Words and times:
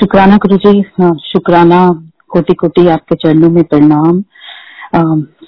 शुक्राना 0.00 0.36
गुरु 0.36 0.56
जी 0.56 0.80
हाँ, 1.00 1.10
शुक्राना 1.22 1.78
कोटि 2.30 2.54
कोटि 2.54 2.86
आपके 2.88 3.14
चरणों 3.14 3.48
में 3.50 3.62
प्रणाम। 3.64 4.20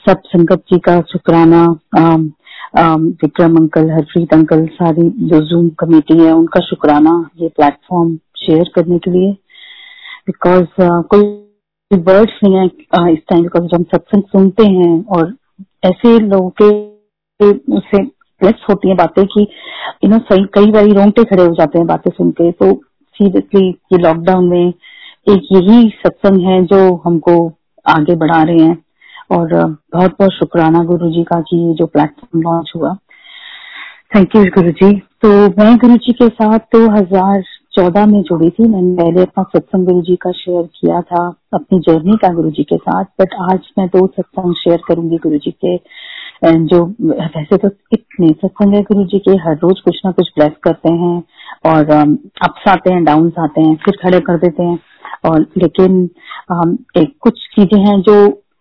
सब 0.06 0.22
संगत 0.26 0.62
जी 0.70 0.78
का 0.78 1.00
शुक्राना 1.12 1.62
विक्रम 2.76 3.56
अंकल 3.56 3.90
हरप्रीत 3.90 4.34
अंकल 4.34 4.66
सारी 4.74 5.08
जो 5.30 5.40
जूम 5.50 5.68
कमेटी 5.80 6.18
है 6.18 6.32
उनका 6.32 6.60
शुक्राना 6.66 7.14
ये 7.42 7.48
प्लेटफॉर्म 7.56 8.14
शेयर 8.42 8.70
करने 8.74 8.98
के 8.98 9.10
लिए। 9.10 9.32
बिकॉज़ 10.26 10.66
कोई 11.14 11.98
वर्ड्स 12.10 12.38
नहीं 12.44 12.56
है 12.56 12.66
इस 13.12 13.18
टाइम 13.30 13.42
बिकॉज़ 13.42 13.74
हम 13.74 13.82
सत्संग 13.94 14.22
सुनते 14.36 14.66
हैं 14.68 14.94
और 15.16 15.34
ऐसे 15.86 16.18
लोगों 16.18 16.50
के 16.62 16.70
उससे 17.76 18.02
ब्लेस 18.02 18.64
होती 18.70 18.88
है 18.88 18.94
बातें 18.96 19.24
कि 19.26 19.48
यू 20.04 20.10
नो 20.10 20.18
सही 20.30 20.46
कई 20.54 20.70
बार 20.72 20.94
रोंगटे 20.94 21.24
खड़े 21.24 21.42
हो 21.42 21.54
जाते 21.54 21.78
हैं 21.78 21.86
बातें 21.86 22.10
सुन 22.10 22.30
के 22.40 22.52
तो 22.52 22.72
सीरियसली 23.14 23.68
ये 23.68 23.98
लॉकडाउन 23.98 24.48
में 24.48 24.68
एक 25.28 25.48
यही 25.52 25.88
सत्संग 25.98 26.46
है 26.46 26.64
जो 26.66 26.80
हमको 27.04 27.34
आगे 27.86 28.14
बढ़ा 28.16 28.42
रहे 28.42 28.58
हैं। 28.58 28.78
और 29.30 29.54
बहुत 29.54 30.10
बहुत 30.10 30.32
शुक्राना 30.32 30.82
गुरु 30.84 31.10
जी 31.10 31.22
का 31.24 31.40
कि 31.40 31.56
ये 31.58 31.74
जो 31.74 31.86
प्लेटफॉर्म 31.86 32.42
लॉन्च 32.42 32.72
हुआ। 32.76 32.94
थैंक 34.14 34.36
यू 34.36 34.42
गुरु 34.54 34.70
जी 34.72 34.92
तो 35.22 35.28
मैं 35.58 35.76
गुरु 35.78 35.96
जी 35.96 36.12
के 36.12 36.28
साथ 36.30 36.58
दो 36.74 36.88
हज़ार 36.90 37.42
चौदह 37.74 38.06
में 38.06 38.20
जुड़ी 38.22 38.48
थी। 38.50 38.68
मैंने 38.68 38.94
पहले 38.96 39.22
अपना 39.22 39.42
सत्संग 39.44 39.86
गुरु 39.86 40.00
जी 40.02 40.16
का 40.16 40.30
शेयर 40.32 40.62
किया 40.74 41.00
था, 41.02 41.28
अपनी 41.54 41.78
जर्नी 41.80 42.16
का 42.16 42.32
गुरु 42.34 42.50
जी 42.50 42.62
के 42.64 42.76
साथ। 42.78 43.04
बट 43.20 43.34
आज 43.42 43.70
मैं 43.78 43.86
दो 43.88 44.06
सत्संग 44.08 44.54
शेयर 44.54 44.82
करूँगी 44.88 45.16
गुरु 45.18 45.38
जी 45.38 45.50
के। 45.64 45.76
जो, 46.42 46.84
वैसे 47.02 47.56
तो 47.56 47.68
इतने 47.92 48.28
सत्संग 48.28 48.74
है 48.74 48.80
गुरु 48.82 49.04
जी 49.04 49.18
के 49.18 49.36
हर 49.42 49.56
रोज 49.56 49.80
कुछ 49.80 50.00
ना 50.04 50.10
कुछ 50.12 50.28
ब्लेस 50.36 50.52
करते 50.62 50.92
हैं 50.92 51.16
और 51.66 51.90
अप्स 51.90 52.68
आते 52.68 52.92
हैं 52.92 53.04
डाउन 53.04 53.32
आते 53.40 53.60
हैं, 53.60 53.74
फिर 53.76 53.96
खड़े 54.02 54.20
कर 54.20 54.38
देते 54.38 54.62
हैं। 54.62 54.78
और 55.24 55.40
लेकिन 55.58 56.02
एक 56.98 57.14
कुछ 57.20 57.38
चीज़ें 57.54 57.78
हैं 57.80 58.00
जो 58.02 58.14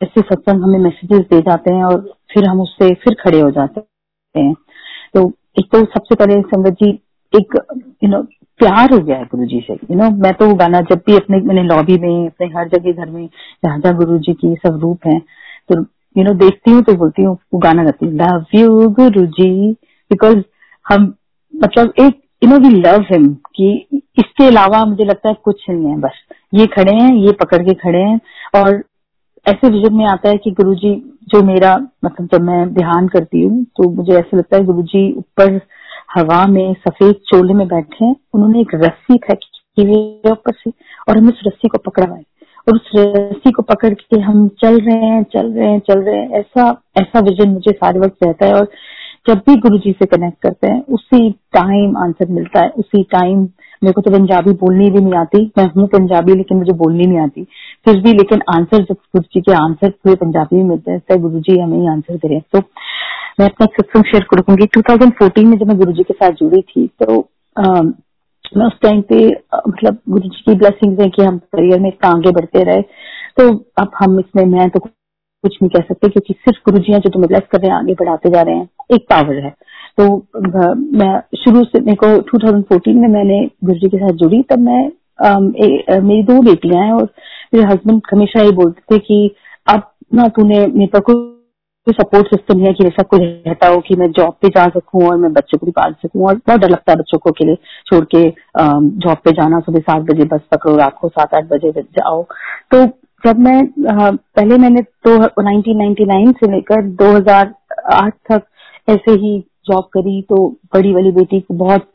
ऐसे 0.03 0.21
सत्संग 0.21 0.63
हमें 0.63 0.79
मैसेजेस 0.79 1.25
दे 1.29 1.39
जाते 1.41 1.73
हैं 1.73 1.83
और 1.83 1.99
फिर 2.33 2.47
हम 2.49 2.61
उससे 2.61 2.93
फिर 2.95 3.15
खड़े 3.21 3.39
हो 3.39 3.49
जाते 3.51 3.81
हैं। 4.35 4.53
तो 5.15 5.31
एक 5.59 5.65
तो 5.71 5.79
सबसे 5.85 6.15
पहले 6.15 6.41
संगत 6.43 6.73
जी, 6.73 6.89
एक 7.33 7.55
यू 8.03 8.09
नो 8.09 8.21
प्यार 8.59 8.93
हो 8.93 8.99
गया 8.99 9.17
है 9.17 9.25
गुरु 9.25 9.45
जी 9.45 9.59
से। 9.67 9.73
यू 9.73 9.95
नो 9.95 10.09
मैं 10.17 10.33
तो 10.33 10.53
गाना 10.55 10.81
जब 10.91 11.01
भी 11.07 11.15
अपने 11.15 11.37
मैंने 11.39 11.63
लॉबी 11.63 11.97
में, 11.97 12.27
अपने 12.27 12.47
हर 12.57 12.67
जगह 12.69 12.91
घर 12.93 13.09
में, 13.09 13.27
जहाँ 13.65 13.79
जहाँ 13.79 13.95
गुरु 13.97 14.17
जी 14.19 14.33
की 14.35 14.55
सब 14.57 14.79
रूप 14.81 15.07
है 15.07 15.19
तो 15.19 15.81
यू 16.15 16.23
नो 16.23 16.33
देखती 16.35 16.71
हूँ 16.71 16.81
तो 16.83 16.93
बोलती 16.93 17.23
हूँ, 17.23 17.37
वो 17.53 17.59
गाना 17.59 17.83
गाती 17.83 18.05
हूँ। 18.05 18.13
Love 18.15 18.45
you 18.55 18.87
Guru 18.91 19.25
ji. 19.29 19.71
Because 20.11 20.37
हम 20.85 21.13
मतलब 21.53 21.93
एक 21.99 22.21
you 22.43 22.49
know 22.49 22.57
we 22.59 22.69
love 22.77 23.01
him 23.11 23.27
कि 23.55 23.71
इसके 23.91 24.45
अलावा 24.45 24.83
मुझे 24.85 25.03
लगता 25.03 25.29
है 25.29 25.35
कुछ 25.43 25.69
नहीं 25.69 25.85
है, 25.85 25.97
बस। 25.97 26.21
ये 26.53 26.65
खड़े 26.67 26.93
हैं, 26.93 27.13
ये 27.15 27.31
पकड़ 27.41 27.61
के 27.63 27.73
खड़े 27.75 27.99
हैं। 27.99 28.19
और 28.55 28.83
ऐसे 29.45 29.69
विजन 29.69 29.93
में 29.95 30.05
आता 30.05 30.29
है 30.29 30.37
कि 30.37 30.51
गुरुजी 30.51 30.93
जो 31.29 31.41
मेरा 31.43 31.75
मतलब 32.05 32.27
जब 32.33 32.41
मैं 32.41 32.73
ध्यान 32.73 33.07
करती 33.07 33.41
हूँ 33.43 33.63
तो 33.77 33.89
मुझे 33.91 34.13
ऐसा 34.13 34.37
लगता 34.37 34.57
है 34.57 34.63
गुरुजी 34.63 35.11
ऊपर 35.13 35.59
हवा 36.15 36.45
में, 36.47 36.73
सफ़ेद 36.73 37.13
चोले 37.27 37.53
में 37.53 37.67
बैठे 37.67 38.05
हैं। 38.05 38.15
उन्होंने 38.33 38.61
एक 38.61 38.75
रस्सी 38.75 39.17
फेंकी 39.17 39.83
हुई 39.83 40.31
ऊपर 40.31 40.53
से, 40.53 40.71
और 41.09 41.17
हम 41.17 41.27
उस 41.29 41.41
रस्सी 41.47 41.67
को 41.67 41.77
पकड़ा 41.79 42.05
हुआ 42.07 42.17
है 42.17 42.23
और 42.67 42.75
उस 42.75 42.89
रस्सी 42.95 43.51
को 43.51 43.61
पकड़ 43.63 43.93
के 43.93 44.19
हम 44.21 44.47
चल 44.61 44.79
रहे 44.79 45.05
हैं, 45.05 45.23
चल 45.25 45.51
रहे 45.51 45.67
हैं, 45.67 45.79
चल 45.79 45.99
रहे 45.99 46.15
हैं। 46.15 46.29
ऐसा 46.39 46.69
ऐसा 46.97 47.19
विजन 47.19 47.49
मुझे 47.49 47.71
सारे 47.73 47.99
वक्त 47.99 48.23
रहता 48.23 48.45
है 48.45 48.53
और 48.53 48.67
जब 49.27 49.41
भी 49.47 49.55
गुरु 49.61 49.77
जी 49.77 49.91
से 49.91 50.05
कनेक्ट 50.07 50.41
करते 50.43 50.67
हैं, 50.67 50.83
उसी 50.89 51.29
टाइम 51.53 51.97
आंसर 51.97 52.27
मिलता 52.29 52.61
है। 52.61 52.69
उसी 52.77 53.03
टाइम 53.11 53.41
मेरे 53.81 53.91
को 53.91 54.01
तो 54.01 54.11
पंजाबी 54.11 54.51
बोलनी 54.55 54.89
भी 54.91 54.99
नहीं 54.99 55.13
आती। 55.15 55.39
मैं 55.57 55.65
हूँ 55.75 55.87
पंजाबी, 55.87 56.33
लेकिन 56.35 56.57
मुझे 56.57 56.73
बोलनी 56.73 57.05
नहीं 57.05 57.19
आती। 57.19 57.43
फिर 57.85 57.99
भी, 58.01 58.11
लेकिन 58.13 58.41
आंसर 58.49 58.83
जब 58.83 58.95
गुरु 58.95 59.23
जी 59.23 59.41
के 59.41 59.53
आंसर 59.53 59.89
पूरे 59.89 60.15
पंजाबी 60.15 60.55
में 60.55 60.63
मिलते 60.63 60.91
हैं 60.91 60.99
तो 60.99 61.17
गुरु 61.19 61.39
जी 61.39 61.59
हमें 61.59 61.77
ही 61.79 61.87
आंसर 61.87 62.17
करें 62.17 62.39
तो 62.53 62.59
मैं 63.39 63.45
अपना 63.45 63.65
सत्संग 63.67 64.03
शेयर 64.03 64.25
करूँगी। 64.31 64.65
2014 64.77 65.45
में 65.45 65.57
जब 65.57 65.67
मैं 65.67 65.77
गुरु 65.77 65.91
जी 65.91 66.03
के 66.03 66.13
साथ 66.13 66.31
जुड़ी 66.39 66.61
थी 66.63 66.87
तो 67.03 67.19
मैं 68.57 68.65
उस 68.65 68.73
टाइम 68.81 69.01
पे 69.01 69.27
मतलब 69.67 69.97
गुरु 70.09 70.29
जी 70.29 70.41
की 70.41 70.55
ब्लेसिंग 70.55 70.99
है 70.99 71.09
कि 71.09 71.23
हम 71.23 71.37
करियर 71.37 71.79
में 71.79 71.89
इतना 71.89 72.09
आगे 72.09 72.31
बढ़ते 72.31 72.63
रहे 72.63 72.81
तो 73.39 73.49
अब 73.79 73.91
हम 73.99 74.19
इसमें 74.19 74.45
मैं 74.45 74.69
तो 74.69 74.79
कुछ 74.79 75.57
नहीं 75.61 75.69
कह 75.69 75.79
सकते 75.79 76.09
क्योंकि 76.09 76.33
सिर्फ़ 76.33 76.59
गुरु 76.65 76.83
जी 76.83 76.93
जो 76.93 77.09
तुम्हें 77.09 77.27
ब्लेस 77.27 77.41
कर 77.51 77.59
रहे 77.59 77.69
हैं 77.71 77.77
आगे 77.77 77.93
बढ़ाते 77.93 78.29
जा 78.29 78.41
रहे 78.41 78.55
हैं। 78.55 78.69
एक 78.93 79.01
पावर 79.01 79.35
है। 79.35 79.49
तो 79.97 80.27
मैं 80.97 81.21
शुरू 81.37 81.63
से 81.63 81.79
मेरे 81.79 81.95
को 81.95 82.07
2014 82.37 82.95
में 82.95 83.07
मैंने 83.07 83.49
गुरु 83.63 83.79
जी 83.79 83.89
के 83.89 83.97
साथ 83.97 84.13
जुड़ी 84.13 84.43
तब 84.43 84.59
मैं 84.59 84.85
ए, 84.85 85.99
मेरी 85.99 86.23
दो 86.23 86.41
बेटियाँ 86.41 86.83
हैं 86.85 86.93
और 86.93 87.09
मेरे 87.53 87.65
हस्बैंड 87.65 88.01
हमेशा 88.11 88.41
ये 88.41 88.51
बोलते 88.51 88.95
थे 88.95 88.99
कि 88.99 89.35
अब 89.67 89.91
ना 90.13 90.27
तूने 90.27 90.67
मेरे 90.67 90.87
पर 90.87 90.99
कोई 90.99 91.30
सपोर्ट 91.87 92.27
सिस्टम 92.27 92.59
है 92.59 92.71
कि 92.73 92.85
ऐसा 92.85 93.03
कुछ 93.03 93.21
रहता 93.21 93.67
हो 93.67 93.79
कि 93.79 93.95
मैं 93.95 94.09
जॉब 94.11 94.33
पे 94.41 94.47
जा 94.47 94.65
सकूँ 94.69 95.03
और 95.07 95.15
मैं 95.17 95.31
बच्चों 95.33 95.57
को 95.57 95.65
भी 95.65 95.71
पाल 95.71 95.93
सकूँ 96.01 96.27
और 96.27 96.35
बहुत 96.37 96.59
डर 96.59 96.69
लगता 96.69 96.91
है 96.91 96.97
बच्चों 96.97 97.17
को 97.19 97.29
अकेले 97.29 97.55
छोड़ 97.87 98.03
के 98.15 98.21
जॉब 98.57 99.17
पे 99.25 99.31
जाना, 99.31 99.59
सुबह 99.59 99.79
सात 99.79 100.01
बजे 100.01 100.25
बस 100.25 100.41
पकड़ो, 100.51 100.75
रात 100.77 100.97
को 101.01 101.09
सात, 101.09 101.33
आठ 101.35 101.45
बजे 101.45 101.71
जाओ। 101.71 102.21
तो 102.71 102.85
जब 103.23 103.39
मैं 103.39 103.59
पहले 103.79 104.57
मैंने 104.57 104.81
तो 105.07 105.15
1999 105.17 106.33
से 106.33 106.51
लेकर 106.51 106.85
2008 107.01 108.13
तक 108.31 108.45
ऐसे 108.89 109.11
ही 109.23 109.39
जॉब 109.65 109.89
करी 109.93 110.21
तो 110.29 110.47
बड़ी 110.73 110.93
वाली 110.93 111.11
बेटी 111.11 111.39
को 111.39 111.53
बहुत 111.55 111.90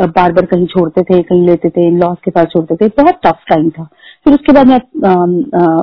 बार 0.00 0.32
बार 0.32 0.46
कहीं 0.46 0.66
छोड़ते 0.66 1.02
थे 1.02 1.22
कहीं 1.22 1.46
लेते 1.46 1.68
थे 1.70 1.90
लॉस 1.90 2.18
के 2.24 2.30
पास 2.30 2.46
छोड़ते 2.52 2.76
थे। 2.76 2.88
बहुत 2.98 3.20
टफ 3.24 3.44
टाइम 3.48 3.68
था। 3.70 3.84
फिर 4.24 4.34
उसके 4.34 4.52
बाद 4.52 4.66
मैं 4.66 4.76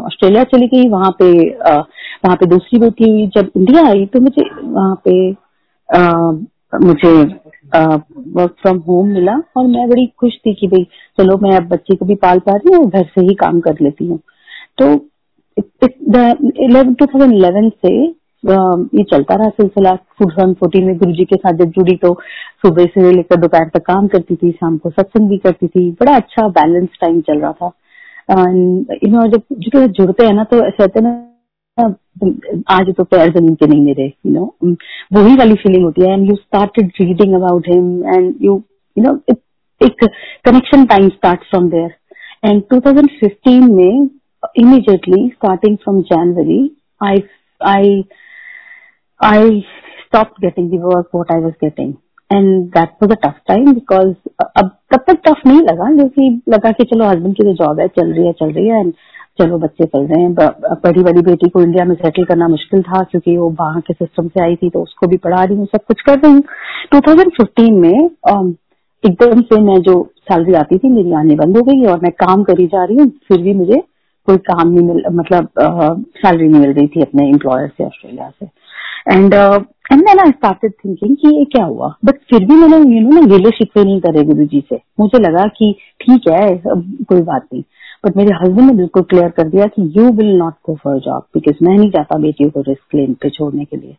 ऑस्ट्रेलिया 0.06 0.44
चली 0.46 0.68
गई। 0.68 0.90
वहाँ 0.90 1.12
पे 1.20 1.28
आ, 1.52 1.76
वहाँ 2.26 2.36
पे 2.36 2.46
दूसरी 2.46 2.80
बेटी 2.80 3.10
हुई 3.12 3.28
जब 3.36 3.52
इंडिया 3.58 3.86
आई 3.88 4.06
तो 4.06 4.20
मुझे 4.20 4.50
वहाँ 4.62 5.02
पे 5.08 5.32
आ, 5.90 6.32
मुझे 6.82 7.12
वर्क 7.74 8.56
फ्रॉम 8.62 8.78
होम 8.88 9.08
मिला 9.08 9.36
और 9.58 9.68
मैं 9.68 9.88
बड़ी 9.90 10.06
खुश 10.20 10.34
थी 10.46 10.54
कि 10.54 10.68
भाई 10.68 10.84
चलो 11.20 11.38
मैं 11.38 11.56
अब 11.58 11.68
बच्चे 11.68 11.96
को 11.96 12.06
भी 12.06 12.16
पाल 12.16 12.40
पा 12.40 12.56
रही 12.56 12.74
हूँ 12.76 12.90
घर 12.90 13.04
से 13.06 13.22
ही 13.22 13.34
काम 13.36 13.60
कर 13.60 13.78
लेती 13.82 14.08
हूँ। 14.08 14.20
तो 14.78 14.96
टू 15.58 15.88
थाउज़ेंड 17.06 17.34
इलेवन 17.34 17.70
से 17.86 17.94
ये 18.44 19.04
चलता 19.04 19.36
रहा 19.36 19.50
सिलसिला। 19.52 19.94
टू 19.96 20.26
थाउज़ेंड 20.26 20.56
फोर्टीन 20.56 20.86
में 20.86 20.98
गुरु 20.98 21.12
जी 21.14 21.24
के 21.26 21.36
साथ 21.36 21.54
जब 21.58 21.70
जुड़ी 21.72 21.96
तो 21.98 22.14
सुबह 22.62 22.86
से 22.94 23.12
लेकर 23.12 23.40
दोपहर 23.42 23.70
तक 23.74 23.86
काम 23.86 24.08
करती 24.08 24.36
थी, 24.36 24.52
शाम 24.52 24.78
को 24.78 24.90
सत्संग 24.90 25.30
भी 25.30 25.38
करती 25.38 25.68
थी। 25.68 25.90
बड़ा 26.02 26.16
अच्छा 26.16 26.48
बैलेंस 26.50 26.90
टाइम 27.02 27.22
चल 27.22 27.40
रहा 27.40 27.52
था। 27.52 27.72
यू 28.30 29.10
नो 29.12 29.26
जब 29.28 29.42
जो 29.54 29.86
जुड़ते 29.88 30.26
हैं 30.26 30.34
ना 30.34 30.44
तो 30.44 30.58
ऐसे 30.66 30.84
होते 30.84 31.02
ना, 31.02 31.12
आज 32.70 32.94
तो 32.98 33.04
पैर 33.06 33.32
ज़मीन 33.32 33.56
के 33.56 33.68
नहीं 33.68 33.82
मेरे 33.86 34.06
यू 34.26 34.32
नो 34.34 34.76
वही 35.14 35.36
वाली 35.38 35.56
फीलिंग 35.56 35.84
होती 35.84 36.02
है। 36.02 36.12
And 36.14 36.30
you 36.30 36.36
started 36.36 36.92
reading 37.02 37.34
about 37.36 37.68
him 37.70 38.04
and 38.06 38.34
you 38.42 38.62
you 38.98 39.04
know 39.04 39.14
एक 39.82 40.04
connection 40.46 40.86
time 40.86 41.10
start 41.10 41.40
from 41.50 41.70
there 41.70 41.96
and 42.46 42.62
2015 42.74 43.68
में, 43.72 44.10
immediately 44.60 45.28
starting 45.32 45.78
from 45.78 46.02
January 46.04 46.62
I 47.04 47.24
I 47.62 47.86
I 49.22 49.66
stopped 50.06 50.40
getting 50.40 50.70
the 50.70 50.78
work 50.80 51.08
what 51.12 51.32
I 51.32 51.40
was 51.40 51.56
getting. 51.60 51.96
And 52.32 52.48
that 52.70 52.90
was 53.02 53.12
a 53.12 53.16
tough 53.24 53.36
time 53.48 53.72
because 53.74 54.08
अब 54.58 54.70
तब 54.94 55.04
तक 55.08 55.20
tough 55.28 55.46
नहीं 55.48 55.60
लगा 55.60 55.86
क्योंकि 55.92 56.30
लगा 56.50 56.72
कि 56.72 56.84
चलो 56.86 57.06
हस्बैंड 57.06 57.36
की 57.36 57.44
जो 57.44 57.54
जॉब 57.56 57.80
है 57.80 57.88
चल 57.90 58.12
रही 58.14 58.26
है 58.26 58.32
चल 58.34 58.52
रही 58.52 58.68
है 58.68 58.80
एंड 58.80 58.92
चलो 59.40 59.58
बच्चे 59.58 59.86
चल 59.86 60.06
रहे 60.06 60.22
हैं 60.22 60.34
बड़ी 60.84 61.04
वाली 61.04 61.22
बेटी 61.22 61.50
को 61.50 61.62
इंडिया 61.62 61.86
में 61.86 61.94
सेटल 61.96 62.26
करना 62.26 62.48
मुश्किल 62.48 62.82
था 62.82 63.04
क्योंकि 63.04 63.38
वो 63.38 63.50
बाहर 63.60 63.82
के 63.82 63.94
सिस्टम 63.94 64.28
से 64.28 64.44
आई 64.44 64.56
थी 64.56 64.70
तो 64.70 64.82
उसको 64.82 65.08
भी 65.08 65.18
पढ़ा 65.18 65.44
रही 65.44 65.58
हूँ 65.58 65.66
सब 65.66 65.86
कुछ 65.88 66.02
कर 66.02 66.20
रही 66.20 66.34
हूँ 66.34 66.44
2015 66.96 67.72
में 67.74 68.10
um, 68.32 68.54
एकदम 69.04 69.42
से 69.44 69.62
मैं 69.62 69.80
जो 69.82 69.96
सैलरी 70.22 70.54
आती 70.56 70.78
थी 70.78 70.90
मेरी 70.90 71.14
आने 71.14 71.36
बंद 71.36 71.58
हो 71.58 71.64
गई 71.64 71.86
और 71.86 72.00
मैं 72.02 72.12
काम 72.20 72.44
करी 72.44 72.68
जा 72.68 72.84
रही 72.84 72.98
हूँ 72.98 73.10
फिर 73.28 73.42
भी 73.42 73.54
मुझे 73.54 73.82
कोई 74.28 74.38
काम 74.46 74.70
नहीं 74.70 74.88
मिल 74.88 75.04
मतलब 75.14 75.50
सैलरी 76.18 76.48
नहीं 76.48 76.62
मिल 76.62 76.72
रही 76.72 76.88
थी 76.88 77.02
अपने 77.02 77.28
एम्प्लॉयर 77.30 77.68
से 77.68 77.86
ऑस्ट्रेलिया 77.86 78.30
से 78.30 78.46
and 79.08 79.34
and 79.34 80.02
then 80.02 80.20
I 80.20 80.32
started 80.32 80.72
thinking 80.74 81.16
कि 81.18 81.36
ये 81.38 81.44
क्या 81.52 81.64
हुआ? 81.66 81.88
बट 82.06 82.16
फिर 82.30 82.46
भी 82.46 82.56
मैंने 82.56 82.78
यू 82.96 83.02
नो 83.02 83.20
ना 83.20 83.22
गिले 83.28 83.50
शिकवे 83.58 83.84
नहीं 83.84 84.00
करे 84.02 84.24
गुरु 84.24 84.46
जी 84.46 84.64
से। 84.70 84.80
मुझे 85.00 85.20
लगा 85.20 85.46
कि 85.58 85.74
ठीक 86.02 86.30
है 86.30 86.50
कोई 86.66 87.22
बात 87.22 87.48
नहीं। 87.54 87.64
बट 88.06 88.18
मेरे 88.18 88.36
हस्बैंड 88.42 88.70
ने 88.70 88.74
बिल्कुल 88.78 89.04
क्लियर 89.04 89.30
कर 89.38 89.48
दिया 89.50 89.66
कि 89.68 89.92
you 89.98 90.10
will 90.14 90.36
not 90.38 90.54
go 90.68 90.76
for 90.84 91.00
job 91.00 91.24
because 91.34 91.64
मैं 91.64 91.78
नहीं 91.78 91.90
चाहता 91.92 92.18
बेटियों 92.22 92.50
को 92.50 92.62
रिस्क 92.68 92.96
लेन 92.96 93.14
पे 93.22 93.30
छोड़ने 93.30 93.66
के 93.66 93.78
लिए। 93.78 93.96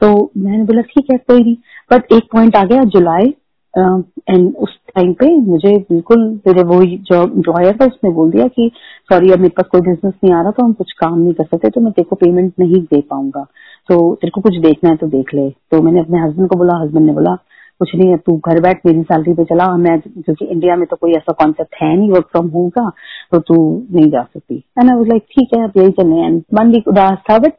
तो 0.00 0.30
मैंने 0.36 0.64
बोला, 0.64 0.80
ठीक 0.82 1.06
है, 1.12 1.16
कोई 1.18 1.42
नहीं। 1.42 1.56
बट 1.90 2.12
एक 2.12 2.28
पॉइंट 2.32 2.56
आ 2.56 2.64
गया 2.64 2.84
जुलाई 2.94 3.34
एंड 3.74 4.54
उस 4.56 4.76
टाइम 4.94 5.12
पे 5.12 5.26
मुझे 5.38 5.76
बिल्कुल 5.80 6.20
मेरे 6.46 6.62
वो 6.62 6.80
जो 6.84 7.22
एम्प्लॉयर 7.22 7.76
था, 7.76 7.86
उसने 7.86 8.10
बोल 8.12 8.30
दिया 8.30 8.46
कि 8.46 8.70
सॉरी 9.10 9.30
अब 9.32 9.38
मेरे 9.38 9.52
पास 9.56 9.66
कोई 9.72 9.80
बिज़नेस 9.80 10.14
नहीं 10.24 10.32
आ 10.34 10.40
रहा 10.42 10.50
तो 10.50 10.64
हम 10.64 10.72
कुछ 10.72 10.92
काम 11.00 11.18
नहीं 11.18 11.34
कर 11.34 11.44
सकते 11.44 11.70
तो 11.70 11.80
मैं 11.80 12.04
को 12.04 12.16
पेमेंट 12.16 12.52
नहीं 12.60 12.80
दे 12.84 13.00
पाऊँगा। 13.00 13.44
तो 13.90 13.96
तेरे 14.14 14.30
को 14.30 14.40
कुछ 14.40 14.56
देखना 14.58 14.90
है 14.90 14.96
तो 14.96 15.06
देख 15.08 15.34
ले। 15.34 15.48
तो 15.50 15.80
मैंने 15.82 16.00
अपने 16.00 16.18
हस्बैंड 16.18 16.48
को 16.48 16.56
बोला 16.56 16.82
हस्बैंड 16.82 17.06
ने 17.06 17.12
बोला, 17.12 17.34
कुछ 17.80 17.94
नहीं 17.94 18.08
है 18.10 18.16
तू 18.16 18.36
घर 18.38 18.60
बैठ, 18.62 18.80
मेरी 18.86 19.02
सैलरी 19.02 19.32
पे 19.34 19.44
चला। 19.44 19.66
मैं 19.78 19.98
क्योंकि 20.00 20.44
इंडिया 20.44 20.76
में 20.76 20.86
तो 20.86 20.96
कोई 20.96 21.12
ऐसा 21.14 21.32
कॉन्सेप्ट 21.34 21.76
है 21.82 21.96
नहीं 21.96 22.10
वर्क 22.10 22.28
फ्रॉम 22.32 22.48
होम 22.50 22.68
का 22.70 22.88
तो 23.32 23.38
तू 23.40 23.56
नहीं 23.92 24.10
जा 24.10 24.22
सकती। 24.24 24.56
एंड 24.78 24.90
आई 24.90 25.04
लाइक 25.04 25.22
ठीक 25.30 25.56
है, 25.56 25.64
अब 25.64 25.72
यही 25.76 25.90
चलने 25.92 26.28
मन 26.54 26.72
भी 26.72 26.82
उदास 26.88 27.18
था 27.30 27.38
बट 27.38 27.52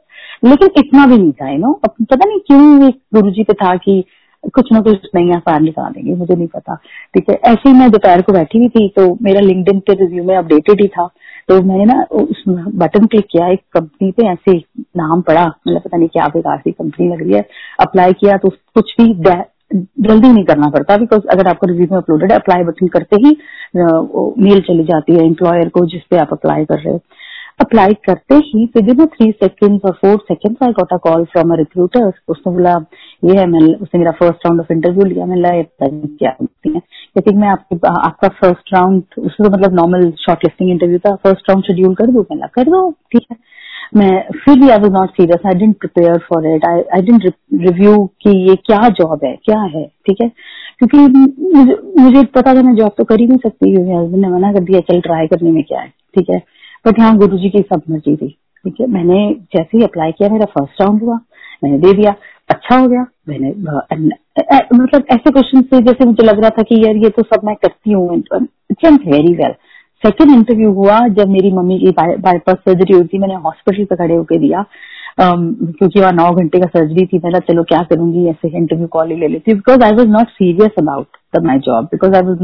लेकिन 0.45 0.69
इतना 0.78 1.06
भी 1.07 1.18
नहीं 1.18 1.31
था 1.31 1.50
यू 1.50 1.57
नो 1.60 1.74
पता 1.86 2.25
नहीं 2.25 2.39
क्यों 2.39 2.92
गुरु 3.13 3.31
जी 3.31 3.44
पे 3.44 3.54
था 3.56 3.75
कि 3.77 4.04
कुछ 4.54 4.72
ना 4.74 4.80
कुछ 4.81 5.10
नई 5.16 5.31
आसान 5.31 5.63
निकाल 5.63 5.92
देंगे, 5.94 6.13
मुझे 6.13 6.36
नहीं 6.36 6.48
पता। 6.48 6.75
ठीक 7.16 7.30
है, 7.30 7.36
ऐसे 7.36 7.69
ही 7.69 7.75
मैं 7.75 7.89
दोपहर 7.92 8.22
को 8.22 8.34
बैठी 8.34 8.57
हुई 8.57 8.69
थी 8.69 8.88
तो 8.95 9.18
मेरा 9.22 9.42
लिंक्डइन 9.42 9.80
के 9.80 9.94
रिव्यू 9.95 10.24
में 10.24 10.36
अपडेटेड 10.36 10.81
ही 10.81 10.88
था। 10.89 11.06
तो 11.49 11.61
मैंने 11.63 11.85
ना 11.85 12.01
उस 12.13 12.43
बटन 12.47 13.05
क्लिक 13.05 13.25
किया, 13.31 13.47
एक 13.47 13.61
कंपनी 13.73 14.11
पे 14.11 14.27
ऐसे 14.27 14.57
नाम 14.97 15.21
पड़ा 15.21 15.45
मतलब 15.45 15.81
पता 15.81 15.97
नहीं 15.97 16.07
क्या 16.09 16.27
बेकार 16.27 16.57
सी 16.57 16.71
कंपनी 16.71 17.07
लग 17.07 17.21
रही 17.21 17.33
है। 17.33 17.45
अप्लाई 17.79 18.13
किया 18.13 18.38
तो 18.38 18.49
कुछ 18.75 18.93
भी 19.01 19.13
जल्दी 19.73 20.27
नहीं 20.27 20.43
करना 20.45 20.67
पड़ता 20.69 20.95
बिकॉज़ 20.97 21.27
अगर 21.31 21.47
आपको 21.47 21.67
रिज्यूमे 21.67 21.97
अपलोडेड 21.97 22.31
अप्लाई 22.31 22.63
बटन 22.63 22.88
करते 22.95 23.15
ही 23.17 23.29
मेल 24.43 24.61
चली 24.61 24.83
जाती 24.83 25.15
है 25.15 25.25
एम्प्लॉयर 25.25 25.69
को 25.69 25.85
जिसपे 25.85 26.17
आप 26.17 26.33
अप्लाई 26.33 26.65
कर 26.65 26.79
रहे 26.79 26.93
हो। 26.93 26.99
अप्लाई 27.62 27.94
करते 28.06 28.36
ही 28.46 28.63
विद 28.75 28.90
इन 28.90 29.06
थ्री 29.06 29.31
सेकेंड 29.31 29.80
और 29.86 29.92
four 30.02 30.18
second 30.28 30.56
I 30.63 30.72
got 30.80 30.94
a 30.94 30.98
call 31.04 31.24
from 31.31 31.54
a 31.54 31.58
recruiter 31.58 32.12
उसने 32.28 32.52
बोला 32.54 32.74
ये 33.25 33.38
है 33.40 33.46
मैं 33.48 33.62
उसने 33.75 34.00
मेरा 34.00 34.12
फ़र्स्ट 34.19 34.46
राउंड 34.46 34.60
ऑफ़ 34.60 34.74
इंटरव्यू 34.74 35.06
लिया। 35.06 35.25
मैं 35.25 35.63
क्या 35.66 36.31
करती 36.31 36.74
है। 36.74 36.80
क्योंकि 36.80 37.36
मैं 37.38 37.48
आपके 37.48 37.75
आपका 37.88 38.28
फ़र्स्ट 38.42 38.74
राउंड 38.74 39.04
उसमें 39.18 39.50
तो 39.50 39.58
मतलब 39.58 39.74
नॉर्मल 39.80 40.12
शॉर्ट 40.19 40.44
लिस्टिंग 40.46 40.69
इंटरव्यू 40.72 41.00
था। 41.00 41.16
फ़र्स्ट 41.16 41.50
राउंड 41.50 41.63
शेड्यूल 41.66 41.96
कर 41.96 42.12
दू। 42.12 42.25
मैं 42.31 42.50
कर 42.54 42.69
दो 42.69 42.90
ठीक 43.12 43.25
है। 43.31 43.38
मैं 43.96 44.10
फिर 44.36 44.60
भी 44.60 44.69
I 44.69 44.78
was 44.78 44.92
not 44.92 45.10
serious 45.10 45.46
I 45.46 45.60
didn't 45.60 45.75
prepare 45.80 46.18
for 46.28 46.46
it 46.48 46.66
I 46.66 46.81
I 46.96 47.02
didn't 47.02 47.24
review 47.62 47.96
कि 48.22 48.38
ये 48.50 48.56
क्या 48.66 48.88
जॉब 49.00 49.25
है 49.25 49.36
क्या 49.46 49.60
है 49.75 49.84
ठीक 50.08 50.22
है? 50.24 50.30
क्योंकि 50.80 50.98
मुझे, 50.98 51.75
मुझे 52.02 52.24
पता 52.36 52.54
था 52.56 52.62
मैं 52.62 52.75
जॉब 52.75 52.92
तो 52.98 53.04
कर 53.04 53.19
ही 53.19 53.28
नहीं 53.28 53.38
सकती 53.38 53.75
क्योंकि 53.75 53.92
हस्बैंड 53.92 54.25
ने 54.25 54.30
मना 54.30 54.52
कर 54.54 54.63
दिया 54.63 54.80
चल 54.92 55.02
ट्राई 55.02 55.28
करने 55.28 55.52
में 55.52 55.63
क्या 55.63 55.80
है? 55.80 55.88
ठीक 55.88 56.30
है? 56.30 56.42
बट 56.86 57.00
यहाँ 57.00 57.18
गुरु 57.18 57.38
जी 57.38 57.50
की 57.50 57.60
सब 57.62 57.81
मर्ज़ी 57.89 58.16
थी। 58.16 58.28
ठीक 58.66 58.80
है, 58.81 58.88
मैंने 58.88 59.18
जैसे 59.56 59.78
ही 59.78 59.83
अप्लाई 59.83 60.12
किया, 60.12 60.30
मेरा 60.30 60.45
फ़र्स्ट 60.57 60.81
राउंड 60.81 61.01
हुआ, 61.04 61.19
मैंने 61.63 61.78
दे 61.80 61.94
दिया 61.94 62.13
अच्छा 62.50 62.78
हो 62.78 62.88
गया, 62.88 63.06
मैंने 63.30 63.50
मतलब 64.74 65.04
ऐसे 65.12 65.31
क्वेश्चन 65.31 65.62
से 65.62 65.80
जैसे 65.83 66.06
मुझे 66.06 66.24
लग 66.24 66.39
रहा 66.39 66.50
था 66.57 66.62
कि 66.63 66.83
यार 66.86 66.98
ये 67.04 67.10
तो 67.10 67.24
सब 67.24 67.45
मैं 67.45 67.56
करती 67.66 67.92
हूँ 67.92 68.24
वेरी 69.06 69.33
वेल 69.36 69.54
सेकेंड 70.04 70.31
इंटरव्यू 70.31 70.72
हुआ, 70.74 70.98
जब 71.18 71.30
मेरी 71.30 71.51
मम्मी 71.54 71.78
की 71.80 71.92
बाईपास 72.00 72.56
सर्जरी 72.57 72.94
हुई 72.94 73.07
थी, 73.07 73.18
मैंने 73.19 73.36
हॉस्पिटल 73.44 73.84
पे 73.86 73.95
खड़े 73.95 74.16
होकर 74.16 74.39
दिया। 74.39 74.63
क्योंकि 75.19 76.00
वहाँ 76.00 76.12
नौ 76.12 76.30
घंटे 76.31 76.60
का 76.60 76.68
सर्जरी 76.68 77.06
थी, 77.06 77.18
मैंने 77.24 77.39
चलो, 77.48 77.63
क्या 77.63 77.81
करूँगी? 77.89 78.25
ऐसे 78.30 78.57
इंटरव्यू 78.57 78.88
कॉल 78.94 79.12
ही 79.12 79.18
ले 79.18 79.27
लेती 79.27 79.54
because 79.54 79.84
I 79.86 79.92
was 79.95 80.07
not 80.10 80.30
serious 80.30 80.80
about 80.80 81.18
the 81.36 81.44
my 81.45 81.60
job 81.68 81.86
because 81.92 82.16
I 82.16 82.22
was 82.27 82.39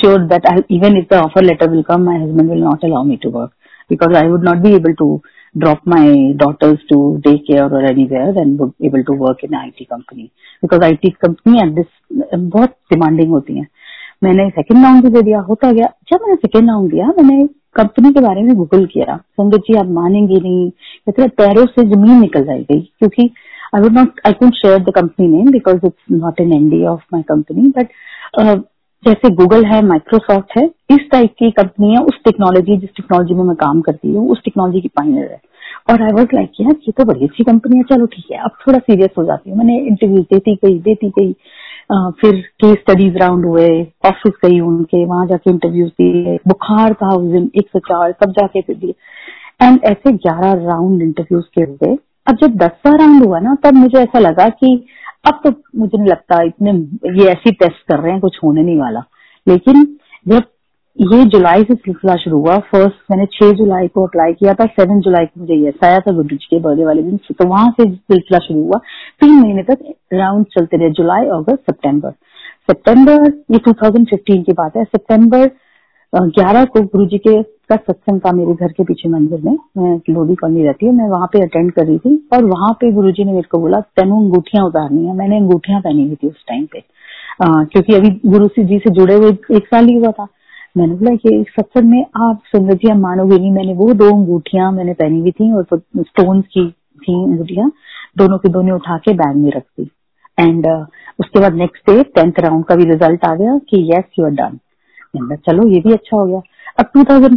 sure 0.00 0.22
that 0.28 0.46
I 0.52 0.62
even 0.76 0.96
if 0.98 1.06
the 1.10 1.18
offer 1.24 1.44
letter 1.44 1.70
will 1.70 1.82
come 1.90 2.04
my 2.04 2.22
husband 2.22 2.50
will 2.50 2.62
not 2.62 2.84
allow 2.84 3.02
me 3.04 3.16
to 3.22 3.30
work 3.30 3.50
because 3.90 4.16
I 4.16 4.28
would 4.28 4.44
not 4.44 4.58
be 4.58 4.74
able 4.74 4.92
to 4.92 5.20
drop 5.54 5.80
my 5.84 6.32
daughters 6.34 6.78
to 6.90 6.98
daycare 7.24 7.70
or 7.70 7.80
anywhere 7.84 8.32
then 8.32 8.56
would 8.56 8.72
able 8.80 9.02
to 9.04 9.12
work 9.12 9.42
in 9.42 9.54
IT 9.54 9.86
company. 9.88 10.32
Because 10.62 10.82
IT 10.82 11.18
company 11.18 11.60
at 11.60 11.74
this, 11.74 11.90
बहुत 12.34 12.76
demanding 12.94 13.30
होती 13.30 13.58
हैं। 13.58 13.66
मैंने 14.22 14.48
second 14.50 14.84
round 14.84 15.02
भी 15.04 15.10
दे 15.10 15.22
दिया, 15.22 15.40
होता 15.40 15.72
गया। 15.72 15.86
जब 16.10 16.22
मैंने 16.22 16.36
सेकंड 16.36 16.70
राउंड 16.70 16.90
दिया, 16.90 17.06
मैंने 17.18 17.46
कंपनी 17.74 18.12
के 18.12 18.20
बारे 18.20 18.42
में 18.42 18.54
गूगल 18.56 18.84
किया 18.86 19.16
संगत 19.16 19.60
जी, 19.68 19.74
आप 19.74 19.86
मानेंगे 19.86 20.40
नहीं 20.40 20.70
कहते 20.70 21.28
पैरों 21.36 21.66
से 21.66 21.84
ज़मीन 21.90 22.20
निकल 22.20 22.44
जाएगी 22.44 22.80
क्योंकि 22.98 23.30
I 23.74 23.82
would 23.82 23.92
not 23.92 24.20
I 24.26 24.32
could 24.32 24.54
share 24.54 24.78
the 24.78 24.92
company 24.94 25.28
name 25.28 25.50
because 25.52 25.86
it's 25.86 26.12
not 26.12 26.40
an 26.40 26.52
ND 26.52 26.84
of 26.86 27.00
my 27.12 27.22
company 27.22 27.68
but 27.78 27.88
जैसे 29.02 29.30
गूगल 29.30 29.64
है 29.64 29.80
माइक्रोसॉफ्ट 29.82 30.56
है, 30.58 30.64
इस 30.90 31.08
टाइप 31.12 31.34
की 31.38 31.50
कंपनी 31.50 31.90
है, 31.90 31.98
उस 31.98 32.18
टेक्नोलॉजी 32.24 32.76
जिस 32.76 32.90
टेक्नोलॉजी 32.96 33.34
में 33.34 33.44
मैं 33.44 33.56
काम 33.56 33.80
करती 33.80 34.14
हूँ, 34.14 34.28
उस 34.30 34.42
टेक्नोलॉजी 34.44 34.80
की 34.80 34.88
पाइनर 34.88 35.30
है। 35.30 35.40
और 35.90 36.02
आई 36.02 36.12
वॉज़ 36.12 36.34
लाइक 36.34 36.52
यार, 36.60 36.74
ये 36.86 36.92
तो 36.92 37.04
बड़ी 37.04 37.24
अच्छी 37.24 37.44
कंपनी 37.44 37.76
है, 37.76 37.82
चलो 37.82 38.06
ठीक 38.06 38.30
है, 38.32 38.38
अब 38.38 38.50
थोड़ा 38.66 38.78
सीरियस 38.78 39.10
हो 39.18 39.24
जाती 39.24 39.50
हूँ। 39.50 39.58
मैंने 39.58 39.78
इंटरव्यू 39.78 40.22
देती 40.32 40.54
गई 40.64 40.78
देती 40.80 41.08
गई। 41.18 41.32
फिर 42.20 42.40
केस 42.60 42.76
स्टडीज़ 42.78 43.16
राउंड 43.18 43.44
हुए 43.46 43.68
ऑफ़िस 44.06 44.32
गई 44.44 44.60
उनके, 44.60 45.04
वहाँ 45.04 45.26
जाके 45.26 45.50
इंटरव्यू 45.50 45.86
दिए, 45.88 46.36
बुखार 46.48 46.94
था 46.94 47.14
उस 47.14 47.30
दिन, 47.32 47.50
एक 47.56 47.68
सौ 47.68 47.78
चार 47.80 48.12
सब 48.12 48.30
जाके 48.32 48.60
फिर 48.60 48.76
दिए। 48.76 48.94
एंड 49.62 49.80
ऐसे 49.84 50.12
ग्यारह 50.12 50.52
राउंड 50.64 51.02
इंटरव्यूज़ 51.02 51.44
के 51.54 51.62
हुए। 51.62 51.96
अब 52.26 52.36
जब 52.36 52.56
दसवा 52.56 52.94
राउंड 52.96 53.24
हुआ 53.24 53.38
ना, 53.40 53.54
तब 53.64 53.74
मुझे 53.74 53.98
ऐसा 53.98 54.18
लगा 54.18 54.48
कि 54.50 54.84
अब 55.24 55.40
तो 55.46 55.78
मुझे 55.78 55.98
नहीं 55.98 56.08
लगता 56.08 56.42
इतने, 56.42 56.70
ये 57.20 57.28
ऐसी 57.28 57.50
टेस्ट 57.52 57.88
कर 57.88 57.98
रहे 57.98 58.12
हैं, 58.12 58.20
कुछ 58.20 58.38
होने 58.44 58.62
नहीं 58.62 58.78
वाला। 58.78 59.04
लेकिन 59.48 59.98
जब 60.28 60.42
ये 61.00 61.24
जुलाई 61.24 61.62
से 61.62 61.74
सिलसिला 61.74 62.16
शुरू 62.16 62.38
हुआ 62.38 62.56
फ़र्स्ट 62.58 62.96
मैंने 63.10 63.26
छह 63.26 63.52
जुलाई 63.52 63.88
को 63.88 64.06
अप्लाई 64.06 64.32
किया 64.32 64.54
था 64.54 64.66
सेवन 64.66 65.00
जुलाई 65.00 65.26
को 65.26 65.40
मुझे 65.40 65.54
यस 65.68 65.74
आया 65.84 66.00
था 66.00 66.12
गुड्डू 66.12 66.36
जी 66.36 66.46
के 66.50 66.58
बर्थडे 66.60 66.84
वाले 66.84 67.02
दिन। 67.02 67.16
तो 67.16 67.48
वहाँ 67.48 67.70
से 67.70 67.84
सिलसिला 67.84 68.38
शुरू 68.38 68.62
हुआ। 68.62 68.78
तीन 69.20 69.40
महीने 69.40 69.62
तक 69.62 69.78
राउंड 70.12 70.46
चलते 70.46 70.76
रहे, 70.76 70.90
जुलाई, 70.90 71.26
अगस्त, 71.26 71.60
सितंबर। 71.60 72.10
सितंबर, 72.70 73.32
ये 73.50 73.58
2015 73.58 74.42
की 74.42 74.52
बात 74.52 74.76
है। 74.76 74.84
सितंबर 74.84 75.50
ग्यारह 76.14 76.64
को 76.64 76.80
गुरु 76.80 77.06
जी 77.06 77.18
के 77.18 77.42
का 77.72 77.76
सत्संग 77.76 78.20
था 78.20 78.32
मेरे 78.32 78.54
घर 78.54 78.72
के 78.72 78.84
पीछे 78.84 79.08
मंदिर 79.08 79.40
में। 79.40 79.56
मैं 79.78 79.96
लोधी 80.10 80.34
कॉलोनी 80.34 80.64
रहती 80.64 80.86
हूँ 80.86 80.94
मैं 80.94 81.08
वहाँ 81.08 81.26
पे 81.32 81.42
अटेंड 81.42 81.72
कर 81.72 81.86
रही 81.86 81.98
थी 81.98 82.28
और 82.32 82.44
वहाँ 82.44 82.72
पे 82.80 82.90
गुरु 82.92 83.12
ने 83.18 83.32
मेरे 83.32 83.48
को 83.50 83.58
बोला 83.58 83.80
तेनू 83.96 84.20
अंगूठिया 84.20 84.64
उतारनी 84.64 85.06
है। 85.06 85.14
मैंने 85.16 85.36
अंगूठिया 85.36 85.80
पहनी 85.80 86.06
हुई 86.06 86.14
थी 86.14 86.28
उस 86.28 86.44
टाइम 86.48 86.66
पे। 86.72 86.78
आ, 87.42 87.64
क्योंकि 87.64 87.94
अभी 87.94 88.10
गुरु 88.26 88.48
जी 88.58 88.78
से 88.78 88.90
जुड़े 88.90 89.14
हुए 89.14 89.30
एक 89.56 89.66
साल 89.66 89.86
ही 89.86 89.94
हुआ 89.94 90.10
था। 90.10 90.26
मैंने 90.76 90.94
बोला 90.94 91.14
कि 91.14 91.44
सत्संग 91.50 91.90
में 91.90 92.02
आप 92.02 92.40
संगत 92.46 92.76
जी 92.76 92.92
मानोगे 92.98 93.38
नहीं? 93.38 93.50
मैंने 93.52 93.74
वो 93.74 93.92
दो 93.92 94.10
अंगूठिया 94.10 94.70
मैंने 94.70 94.92
पहनी 94.94 95.20
हुई 95.20 95.30
थी 95.30 95.52
और 95.52 95.66
स्टोन 95.98 96.40
की 96.42 96.68
थी 97.02 97.14
अंगूठिया 97.24 97.70
दोनों 98.18 98.38
की 98.38 98.48
दोनों 98.48 98.76
उठा 98.76 98.96
के 98.98 99.12
बैग 99.14 99.36
में 99.36 99.50
रख 99.50 99.62
दी। 99.62 99.90
एंड 100.38 100.66
उसके 101.20 101.40
बाद 101.40 101.54
नेक्स्ट 101.54 101.90
डे 101.90 102.02
टेंथ 102.02 102.40
राउंड 102.40 102.64
का 102.64 102.74
भी 102.74 102.84
रिज़ल्ट 102.84 103.24
आ 103.24 103.34
गया 103.34 103.58
कि 103.70 103.82
यस 103.90 104.04
यू 104.18 104.24
आर 104.24 104.30
डन 104.32 104.58
चलो 105.46 105.66
ये 105.68 105.80
भी 105.80 105.92
अच्छा 105.92 106.16
हो 106.16 106.26
गया। 106.26 106.40
अब 106.78 106.86
2000 106.96 107.34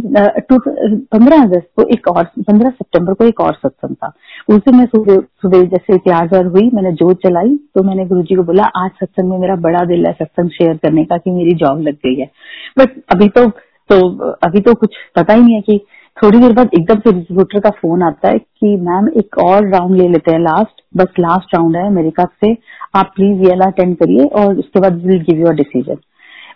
पंद्रह 1.12 1.42
अगस्त 1.42 1.68
को 1.76 1.82
एक 1.82 2.08
और, 2.08 2.24
पंद्रह 2.24 2.70
सितंबर 2.70 3.14
को 3.14 3.24
एक 3.24 3.40
और 3.40 3.52
सत्संग 3.54 3.94
था। 3.94 4.12
उस 4.48 4.56
दिन 4.56 4.76
मैं 4.76 4.86
सुबह 4.86 5.16
सुबह 5.16 5.62
जैसे 5.62 5.98
त्यागर 5.98 6.46
हुई, 6.46 6.70
मैंने 6.74 6.92
जोत 6.92 7.16
चलाई 7.16 7.56
तो 7.74 7.82
मैंने 7.82 8.06
गुरु 8.06 8.22
जी 8.22 8.34
को 8.34 8.42
बोला, 8.42 8.64
आज 8.64 8.90
सत्संग 8.90 9.30
में 9.30 9.38
मेरा 9.38 9.56
बड़ा 9.56 9.84
दिल 9.84 10.06
है 10.06 10.12
सत्संग 10.12 10.50
शेयर 10.50 10.76
करने 10.76 11.04
का 11.04 11.16
कि 11.16 11.30
मेरी 11.30 11.54
जॉब 11.54 11.80
लग 11.80 11.94
गई 11.94 12.14
है। 12.14 12.30
बट 12.78 13.00
अभी 13.14 13.28
तो 13.28 13.50
तो 13.90 13.96
अभी 14.44 14.60
तो 14.60 14.74
कुछ 14.74 14.94
पता 15.16 15.34
ही 15.34 15.40
नहीं 15.42 15.54
है 15.54 15.60
कि 15.60 15.80
थोड़ी 16.22 16.38
देर 16.38 16.52
बाद 16.52 16.70
एकदम 16.74 16.94
से 16.94 17.10
रिक्रूटर 17.10 17.60
का 17.60 17.70
फ़ोन 17.70 18.02
आता 18.02 18.28
है 18.28 18.38
कि, 18.38 18.76
मैम, 18.76 19.08
एक 19.08 19.38
और 19.38 19.68
राउंड 19.68 19.96
ले 19.96 20.08
लेते 20.08 20.32
हैं 20.32 20.38
लास्ट 20.38 20.82
बस 20.96 21.12
लास्ट 21.20 21.54
राउंड 21.54 21.76
है 21.76 21.90
मेरे 21.90 22.10
कप 22.10 22.30
से, 22.44 22.56
आप 22.94 23.12
प्लीज़ 23.16 23.42
ये 23.42 23.50
अटेंड 23.66 23.96
करिए 23.96 24.24
और 24.24 24.58
उसके 24.58 24.80
बाद 24.80 25.04
will 25.04 25.20
give 25.20 25.40
you 25.40 25.46
a 25.46 25.52
decision 25.52 25.96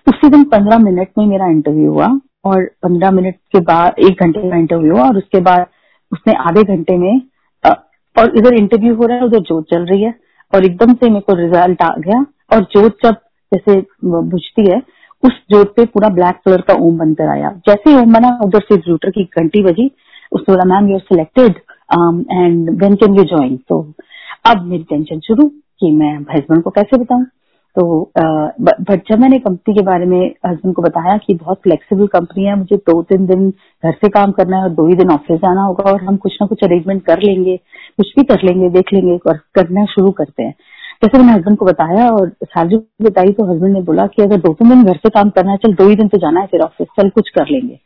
उसी 0.09 0.29
दिन 0.29 0.45
पंद्रह 0.45 0.79
मिनट 0.79 1.09
में 1.19 1.27
मेरा 1.27 1.47
इंटरव्यू 1.47 1.93
हुआ। 1.93 2.09
और 2.45 2.65
पंद्रह 2.83 3.11
मिनट 3.11 3.35
के 3.53 3.61
बाद, 3.63 3.95
एक 4.01 4.23
घंटे 4.23 4.49
का 4.51 4.57
इंटरव्यू 4.57 4.93
हुआ 4.93 5.07
और 5.07 5.17
उसके 5.19 5.41
बाद 5.41 5.67
उसने 6.13 6.35
आधे 6.49 6.63
घंटे 6.75 6.97
में 6.99 7.21
और 7.65 8.37
इधर 8.39 8.55
इंटरव्यू 8.55 8.95
हो 8.95 9.07
रहा 9.07 9.17
है, 9.17 9.25
उधर 9.25 9.41
जोत 9.41 9.67
चल 9.71 9.85
रही 9.87 10.03
है 10.03 10.15
और 10.53 10.65
एकदम 10.65 10.93
से 10.95 11.09
मेरे 11.09 11.21
को 11.21 11.35
रिज़ल्ट 11.37 11.83
आ 11.83 11.95
गया 11.99 12.25
और 12.53 12.63
जोत 12.73 12.97
जब 13.05 13.17
जैसे 13.53 13.81
बुझती 14.05 14.71
है, 14.71 14.81
उस 15.23 15.33
जोत 15.51 15.75
पे 15.77 15.85
पूरा 15.87 16.09
ब्लैक 16.11 16.41
कलर 16.45 16.61
का 16.61 16.75
ओम 16.81 16.99
बनकर 16.99 17.29
आया। 17.29 17.51
जैसे 17.67 17.95
ओम 17.97 18.13
बना, 18.13 18.29
उधर 18.45 18.61
से 18.61 18.75
रिक्रूटर 18.75 19.11
की 19.11 19.25
घंटी 19.39 19.63
बजी, 19.63 19.91
उसने 20.33 20.55
बोला 20.55 20.65
ma'am 20.75 20.89
you 20.89 20.95
are 20.95 21.01
selected 21.03 21.61
and 22.33 22.71
when 22.83 22.95
can 22.95 23.15
you 23.15 23.25
join 23.27 23.57
तो 23.69 23.81
अब 24.47 24.65
मेरी 24.65 24.83
टेंशन 24.91 25.21
शुरू 25.21 25.49
कि 25.49 25.91
मैं 25.93 26.15
हस्बैंड 26.31 26.63
को 26.63 26.71
कैसे 26.71 26.97
बताऊँ? 26.97 27.25
तो 27.77 28.13
बट 28.17 29.03
जब 29.09 29.19
मैंने 29.21 29.39
कंपनी 29.39 29.75
के 29.75 29.83
बारे 29.85 30.07
में 30.07 30.21
हस्बैंड 30.47 30.75
को 30.75 30.83
बताया 30.83 31.17
कि 31.19 31.35
बहुत 31.35 31.61
फ्लेक्सिबल 31.63 32.07
कंपनी 32.15 32.45
है, 32.45 32.57
मुझे 32.59 32.77
दो 32.77 33.03
तीन 33.03 33.27
दिन 33.27 33.49
घर 33.51 33.93
से 33.95 34.09
काम 34.11 34.33
करना 34.33 34.57
है 34.57 34.63
और 34.63 34.71
दो 34.71 34.87
ही 34.89 34.95
दिन 34.95 35.11
ऑफ़िस 35.11 35.39
जाना 35.41 35.63
होगा 35.63 35.91
और 35.91 36.03
हम 36.05 36.17
कुछ 36.17 36.37
ना 36.41 36.47
कुछ 36.47 36.65
अरेंजमेंट 36.65 37.05
कर 37.07 37.23
लेंगे, 37.23 37.57
कुछ 37.57 38.13
भी 38.17 38.25
कर 38.25 38.43
लेंगे, 38.45 38.69
देख 38.71 38.93
लेंगे 38.93 39.17
और 39.29 39.37
करना 39.55 39.85
शुरू 39.95 40.11
करते 40.13 40.43
हैं। 40.43 40.55
जैसे 41.03 41.19
मैंने 41.19 41.33
हस्बैंड 41.33 41.57
को 41.59 41.65
बताया 41.67 42.09
और 42.11 42.29
सैलरी 42.45 42.77
बताई 43.03 43.33
तो 43.33 43.45
हस्बैंड 43.53 43.73
ने 43.73 43.81
बोला 43.83 44.07
कि 44.07 44.23
अगर 44.23 44.37
दो 44.39 44.53
तीन 44.55 44.69
दिन 44.69 44.85
घर 44.85 44.97
से 44.97 45.11
काम 45.11 45.31
करना 45.31 45.51
है, 45.51 45.57
चल 45.57 45.75
दो 45.75 45.89
ही 45.89 45.97
दिन 45.97 46.09
तो 46.09 46.19
जाना 46.19 46.41
है 46.41 46.47
फिर 46.47 46.61
ऑफ़िस 46.61 46.89
चल 47.01 47.09
कुछ 47.11 47.29
कर 47.29 47.47
लेंगे। 47.51 47.79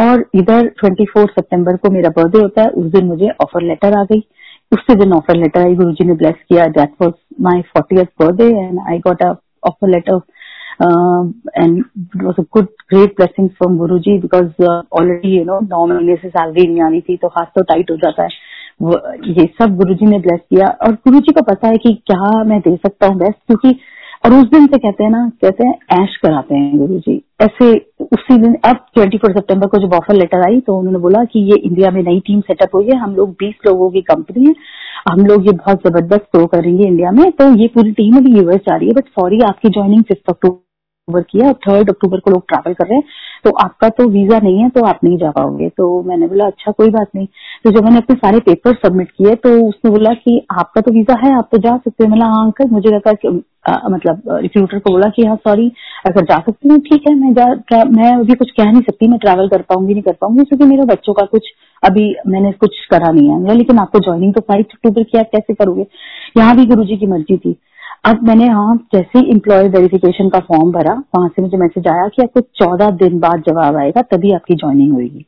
और 0.00 0.24
इधर 0.34 0.68
ट्वेंटी 0.80 1.04
फोर 1.04 1.26
सितंबर 1.30 1.76
को 1.76 1.90
मेरा 1.90 2.10
बर्थडे 2.16 2.42
होता 2.42 2.62
है, 2.62 2.68
उस 2.68 2.86
दिन 2.92 3.06
मुझे 3.06 3.28
ऑफ़र 3.42 3.62
लेटर 3.62 3.98
आ 3.98 4.02
गई। 4.04 4.22
उससे 4.72 4.94
दिन 4.94 5.12
ऑफ़र 5.12 5.36
लेटर 5.36 5.60
आई 5.60 5.74
गुरु 5.74 5.92
जी 5.92 6.04
ने 6.04 6.14
ब्लेस 6.14 6.34
किया 6.48 6.66
that 6.66 6.94
was 7.02 7.12
my 7.40 7.60
forty 7.60 7.96
birthday 7.96 8.44
and 8.44 8.80
I 8.88 8.98
got 8.98 9.22
a 9.22 9.34
offer 9.66 9.88
letter 9.88 10.20
and 11.58 11.78
it 11.78 12.24
was 12.24 12.40
a 12.40 12.42
good 12.52 12.64
great 12.64 13.14
blessing 13.16 13.48
from 13.48 13.76
Guru 13.78 13.98
ji 13.98 14.18
because 14.18 14.64
already 14.92 15.38
you 15.38 15.44
know 15.44 15.58
नौ 15.60 15.86
महीने 15.86 16.16
से 16.16 16.28
सैलरी 16.28 16.66
नहीं 16.66 16.82
आनी 16.82 17.00
थी 17.00 17.16
तो 17.16 17.28
हाथ 17.28 17.44
तो 17.44 17.62
टाइट 17.62 17.90
हो 17.90 17.96
जाता 17.96 18.22
है। 18.22 18.28
ये 19.28 19.46
सब 19.62 19.76
गुरु 19.76 19.94
जी 19.94 20.06
ने 20.06 20.18
ब्लेस 20.18 20.40
किया 20.40 20.66
और 20.82 20.92
गुरु 20.92 21.20
जी 21.20 21.32
को 21.32 21.42
पता 21.42 21.68
है 21.68 21.76
कि 21.76 21.92
क्या 22.06 22.42
मैं 22.44 22.60
दे 22.60 22.76
सकता 22.76 23.06
हूँ 23.06 23.16
बेस्ट 23.16 23.38
क्योंकि 23.46 23.68
और 24.28 24.34
उस 24.34 24.44
दिन 24.44 24.66
से 24.66 24.78
कहते 24.78 25.04
हैं 25.04 25.10
ना, 25.10 25.28
कहते 25.42 25.66
हैं, 25.66 25.74
ऐश 25.94 26.16
कराते 26.22 26.54
हैं 26.54 26.78
गुरु 26.78 26.98
जी 26.98 27.14
ऐसे, 27.42 27.72
उसी 28.02 28.36
दिन, 28.38 28.54
अब 28.64 28.84
ट्वेंटी 28.94 29.18
फोर 29.18 29.32
सेप्टेम्बर 29.32 29.66
को 29.66 29.78
जब 29.78 29.94
ऑफ़र 29.94 30.14
लेटर 30.14 30.46
आई 30.48 30.60
तो 30.60 30.76
उन्होंने 30.78 30.98
बोला 30.98 31.24
कि 31.24 31.40
ये 31.50 31.56
इंडिया 31.58 31.90
में 31.90 32.02
नई 32.02 32.20
टीम 32.26 32.40
सेटअप 32.40 32.74
हुई 32.74 32.86
है, 32.86 32.96
हम 32.96 33.14
लोग 33.16 33.30
बीस 33.40 33.54
लोगों 33.66 33.90
की 33.90 34.00
कंपनी 34.10 34.46
है, 34.46 34.54
हम 35.10 35.26
लोग 35.26 35.46
ये 35.46 35.52
बहुत 35.54 35.86
ज़बरदस्त 35.86 36.28
ग्रो 36.36 36.46
करेंगे 36.46 36.84
इंडिया 36.84 37.10
में 37.10 37.30
तो 37.32 37.50
ये 37.56 37.68
पूरी 37.74 37.92
टीम 37.92 38.16
अभी 38.16 38.38
यूएस 38.38 38.60
जा 38.68 38.76
रही 38.76 38.88
है 38.88 38.94
बट 38.94 39.08
सॉरी 39.10 39.40
आपकी 39.48 39.68
ज्वाइनिंग 39.68 40.02
फिफ्थ 40.04 40.30
अक्टूबर 40.30 40.67
की 41.10 41.38
है 41.38 41.46
और 41.48 41.54
थर्ड 41.68 41.90
अक्टूबर 41.90 42.20
को 42.20 42.30
लोग 42.30 42.42
ट्रैवल 42.48 42.74
कर 42.74 42.86
रहे 42.86 42.96
हैं। 42.96 43.04
तो 43.44 43.50
आपका 43.64 43.88
तो 43.88 44.08
वीज़ा 44.10 44.38
नहीं 44.38 44.58
है 44.58 44.68
तो 44.68 44.84
आप 44.84 45.00
नहीं 45.04 45.18
जा 45.18 45.30
पाओगे। 45.30 45.68
तो 45.68 46.02
मैंने 46.02 46.26
बोला 46.26 46.46
अच्छा 46.46 46.72
कोई 46.72 46.90
बात 46.90 47.08
नहीं। 47.14 47.26
तो 47.64 47.70
जब 47.70 47.84
मैंने 47.84 47.96
अपने 47.96 48.16
सारे 48.16 48.38
पेपर 48.40 48.74
सबमिट 48.76 49.10
किए 49.10 49.34
तो 49.36 49.50
उसने 49.68 49.90
बोला 49.90 50.12
कि 50.14 50.40
आपका 50.52 50.80
तो 50.80 50.92
वीज़ा 50.92 51.18
है 51.24 51.36
आप 51.38 51.48
तो 51.52 51.58
जा 51.58 51.76
सकते 51.76 52.04
हो। 52.04 52.10
मतलब 52.10 52.26
हाँ 52.26 52.44
अंकल 52.44 52.70
मुझे 52.70 52.90
लगा 52.90 53.12
कि 53.12 53.42
आ, 53.68 53.88
मतलब 53.90 54.22
रिक्रूटर 54.42 54.78
को 54.78 54.90
बोला 54.90 55.08
कि 55.08 55.24
हाँ 55.26 55.36
सॉरी 55.36 55.70
अगर 56.06 56.24
जा 56.24 56.36
सकती 56.38 56.68
हूँ। 56.68 56.78
ठीक 56.80 57.08
है 57.08 57.14
मैं 57.14 57.32
जा 57.34 57.82
मैं 57.86 58.12
अभी 58.12 58.34
कुछ 58.34 58.50
कह 58.50 58.70
नहीं 58.72 58.82
सकती 58.82 59.08
मैं 59.08 59.18
ट्रैवल 59.18 59.48
कर 59.48 59.62
पाऊँगी 59.62 59.92
नहीं 59.92 60.02
कर 60.02 60.12
पाऊँगी 60.12 60.44
क्योंकि 60.44 60.64
मेरे 60.64 60.84
बच्चों 60.84 61.12
का 61.12 61.24
कुछ 61.26 61.52
अभी 61.82 62.14
मैंने 62.26 62.52
कुछ 62.52 62.84
करा 62.90 63.10
नहीं 63.12 63.30
है। 63.30 63.56
लेकिन 63.56 63.78
आपको 63.78 63.98
ज्वाइनिंग 63.98 64.34
तो 64.34 64.40
फाइव 64.40 64.64
अक्टूबर 64.64 65.02
की 65.02 65.18
आप 65.18 65.26
कैसे 65.32 65.54
करोगे? 65.54 65.86
यहाँ 66.36 66.56
भी 66.56 66.66
गुरु 66.66 66.84
की 66.96 67.06
मर्ज़ी 67.06 67.36
थी। 67.36 67.56
अब 68.04 68.22
मैंने 68.22 68.46
हाँ 68.48 68.76
जैसे 68.94 69.18
ही 69.18 69.30
इम्प्लॉय 69.30 69.68
वेरिफिकेशन 69.68 70.28
का 70.28 70.38
फॉर्म 70.38 70.70
भरा 70.72 70.92
वहाँ 71.16 71.28
से 71.28 71.42
मुझे 71.42 71.56
मैसेज 71.56 71.86
आया 71.88 72.06
कि 72.08 72.22
आपको 72.22 72.40
चौदह 72.60 72.90
दिन 72.98 73.18
बाद 73.20 73.42
जवाब 73.48 73.76
आएगा 73.76 74.02
तभी 74.12 74.32
आपकी 74.32 74.54
ज्वाइनिंग 74.54 74.92
होगी। 74.92 75.24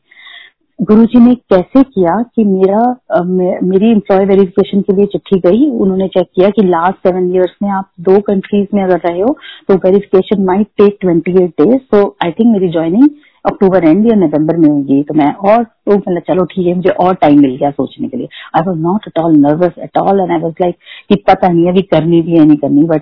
गुरु 0.79 1.05
जी 1.05 1.19
ने 1.19 1.33
कैसे 1.35 1.83
किया 1.83 2.15
कि 2.35 2.43
मेरा 2.43 2.79
मे, 3.23 3.59
मेरी 3.63 3.91
एम्प्लॉय 3.91 4.25
वेरिफिकेशन 4.25 4.81
के 4.81 4.95
लिए 4.95 5.05
चिट्ठी 5.05 5.39
गई 5.39 5.69
उन्होंने 5.69 6.07
चेक 6.07 6.27
किया 6.35 6.49
कि 6.49 6.63
लास्ट 6.67 7.07
सेवन 7.07 7.29
इयर्स 7.33 7.51
में 7.63 7.69
आप 7.69 7.89
दो 7.99 8.19
कंट्रीज़ 8.29 8.75
में 8.75 8.83
अगर 8.83 9.01
रहे 9.05 9.19
हो 9.19 9.35
तो 9.67 9.75
verification 9.85 10.43
might 10.45 10.67
take 10.77 10.97
twenty 11.01 11.43
eight 11.43 11.61
days 11.61 11.77
so 11.95 12.03
I 12.25 12.31
think 12.31 12.53
मेरी 12.53 12.71
ज्वाइनिंग 12.71 13.09
अक्टूबर 13.45 13.85
एंड 13.85 14.05
या 14.07 14.15
नवंबर 14.17 14.57
में 14.57 14.67
होगी 14.69 15.01
तो 15.03 15.13
मैं 15.13 15.31
और 15.33 15.63
तो 15.63 15.95
मतलब 15.95 16.21
चलो 16.27 16.43
ठीक 16.45 16.67
है, 16.67 16.73
मुझे 16.75 16.89
और 16.89 17.15
टाइम 17.15 17.39
मिल 17.41 17.55
गया 17.55 17.71
सोचने 17.71 18.07
के 18.07 18.17
लिए। 18.17 18.27
I 18.55 18.67
was 18.67 18.77
not 18.79 19.07
at 19.07 19.19
all 19.19 19.35
nervous 19.37 19.79
at 19.79 19.97
all 19.97 20.19
and 20.19 20.31
I 20.31 20.39
was 20.39 20.53
like 20.61 20.75
कि 21.09 21.15
पता 21.27 21.47
नहीं, 21.47 21.67
अभी 21.69 21.81
करनी 21.83 22.21
भी 22.21 22.37
है, 22.37 22.45
नहीं 22.45 22.57
करनी 22.57 22.83
बट 22.85 23.01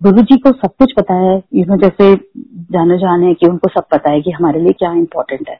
गुरु 0.00 0.22
जी 0.22 0.36
को 0.38 0.50
सब 0.52 0.74
कुछ 0.78 0.92
पता 0.92 1.14
है। 1.16 1.36
यू 1.54 1.64
नो 1.66 1.76
जैसे 1.78 2.14
जाने 2.72 2.98
जाने 2.98 3.34
कि 3.34 3.46
उनको 3.46 3.68
सब 3.70 3.84
पता 3.92 4.12
है 4.12 4.20
कि 4.20 4.30
हमारे 4.30 4.60
लिए 4.60 4.72
क्या 4.78 4.92
इम्पोर्टेंट 4.94 5.48
है। 5.48 5.58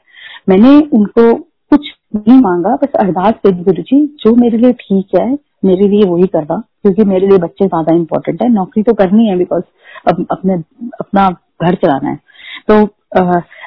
मैंने 0.49 0.77
उनको 0.93 1.33
कुछ 1.33 1.91
नहीं 2.15 2.39
मांगा, 2.41 2.75
बस 2.75 2.95
अरदास 2.99 3.33
करी 3.43 3.63
गुरु 3.63 3.81
जी, 3.81 4.05
जो 4.19 4.35
मेरे 4.35 4.57
लिए 4.57 4.71
ठीक 4.79 5.19
है, 5.19 5.31
मेरे 5.65 5.87
लिए 5.87 6.09
वही 6.09 6.27
करवा, 6.27 6.57
क्योंकि 6.81 7.03
मेरे 7.05 7.27
लिए 7.27 7.37
बच्चे 7.39 7.65
ज़्यादा 7.65 7.95
इम्पोर्टेंट 7.95 8.41
है। 8.43 8.49
नौकरी 8.53 8.83
तो 8.83 8.93
करनी 8.93 9.27
है 9.27 9.37
बिकॉज़ 9.37 9.63
अब 10.07 10.25
अपने, 10.31 10.53
अपना 10.99 11.29
घर 11.63 11.75
चलाना 11.75 12.09
है। 12.09 12.19
तो 12.67 12.83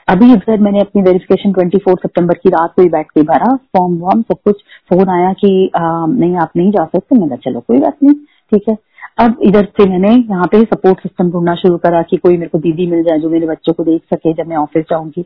अभी 0.09 0.33
इधर 0.33 0.61
मैंने 0.61 0.81
अपनी 0.81 1.03
वेरिफिकेशन 1.03 1.53
24 1.53 1.95
सितंबर 2.03 2.35
की 2.35 2.51
रात 2.51 2.73
को 2.77 2.83
ही 2.83 2.89
बैठ 2.89 3.07
के 3.11 3.23
भरा 3.31 3.55
फॉर्म 3.77 3.97
वॉर्म 3.99 4.21
सब 4.23 4.37
कुछ 4.45 4.61
फ़ोन 4.91 5.09
आया 5.11 5.33
कि 5.33 5.71
आ, 5.77 6.07
नहीं 6.07 6.37
आप 6.37 6.51
नहीं 6.57 6.71
जा 6.73 6.85
सकते 6.85 7.19
मैंने 7.19 7.37
चलो 7.45 7.61
कोई 7.61 7.79
बात 7.79 7.97
नहीं। 8.03 8.15
ठीक 8.53 8.69
है? 8.69 8.77
अब 9.19 9.39
इधर 9.43 9.65
से 9.77 9.89
मैंने 9.91 10.09
यहाँ 10.11 10.47
पे 10.53 10.61
सपोर्ट 10.65 11.01
सिस्टम 11.03 11.31
ढूंढना 11.33 11.55
शुरू 11.55 11.77
करा 11.85 12.03
कि 12.11 12.17
कोई 12.17 12.37
मेरे 12.37 12.49
को 12.49 12.59
दीदी 12.59 12.87
मिल 12.87 13.03
जाए 13.03 13.19
जो 13.19 13.31
मेरे 13.31 13.47
बच्चों 13.47 13.73
को 13.73 13.85
देख 13.85 14.03
सके 14.15 14.33
जब 14.33 14.49
मैं 14.49 14.57
ऑफ़िस 14.57 14.85
जाऊँगी। 14.91 15.25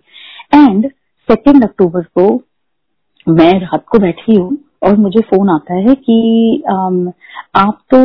एंड 0.54 0.90
सेकेंड 1.28 1.64
अक्टूबर 1.64 2.02
को 2.18 2.26
मैं 3.26 3.52
रात 3.60 3.84
को 3.90 3.98
बैठी 3.98 4.36
हूँ 4.36 4.56
और 4.86 4.96
मुझे 4.96 5.20
फ़ोन 5.20 5.50
आता 5.50 5.74
है 5.78 5.94
कि 5.94 6.62
आप 6.66 7.78
तो 7.94 7.98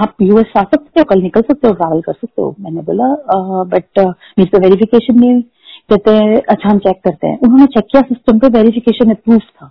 आप 0.00 0.16
यूएस 0.22 0.52
आ 0.56 0.62
सकते 0.62 1.00
हो 1.00 1.04
कल 1.04 1.22
निकल 1.22 1.42
सकते 1.42 1.68
हो 1.68 1.74
ट्रैवल 1.74 2.00
कर 2.00 2.12
सकते 2.12 2.42
हो। 2.42 2.54
मैंने 2.60 2.80
बोला 2.82 3.06
बट 3.64 3.98
मेरी 3.98 4.48
तो 4.48 4.58
वेरिफिकेशन 4.60 5.20
में 5.20 5.42
कहते 5.90 6.10
हैं 6.10 6.40
अच्छा 6.42 6.68
हम 6.68 6.78
चेक 6.80 7.00
करते 7.04 7.26
हैं. 7.26 7.38
उन्होंने 7.38 7.66
चेक 7.74 7.84
किया 7.90 8.02
सिस्टम 8.08 8.38
पे 8.38 8.48
वेरिफिकेशन 8.58 9.10
अप्रूव 9.10 9.38
था। 9.38 9.70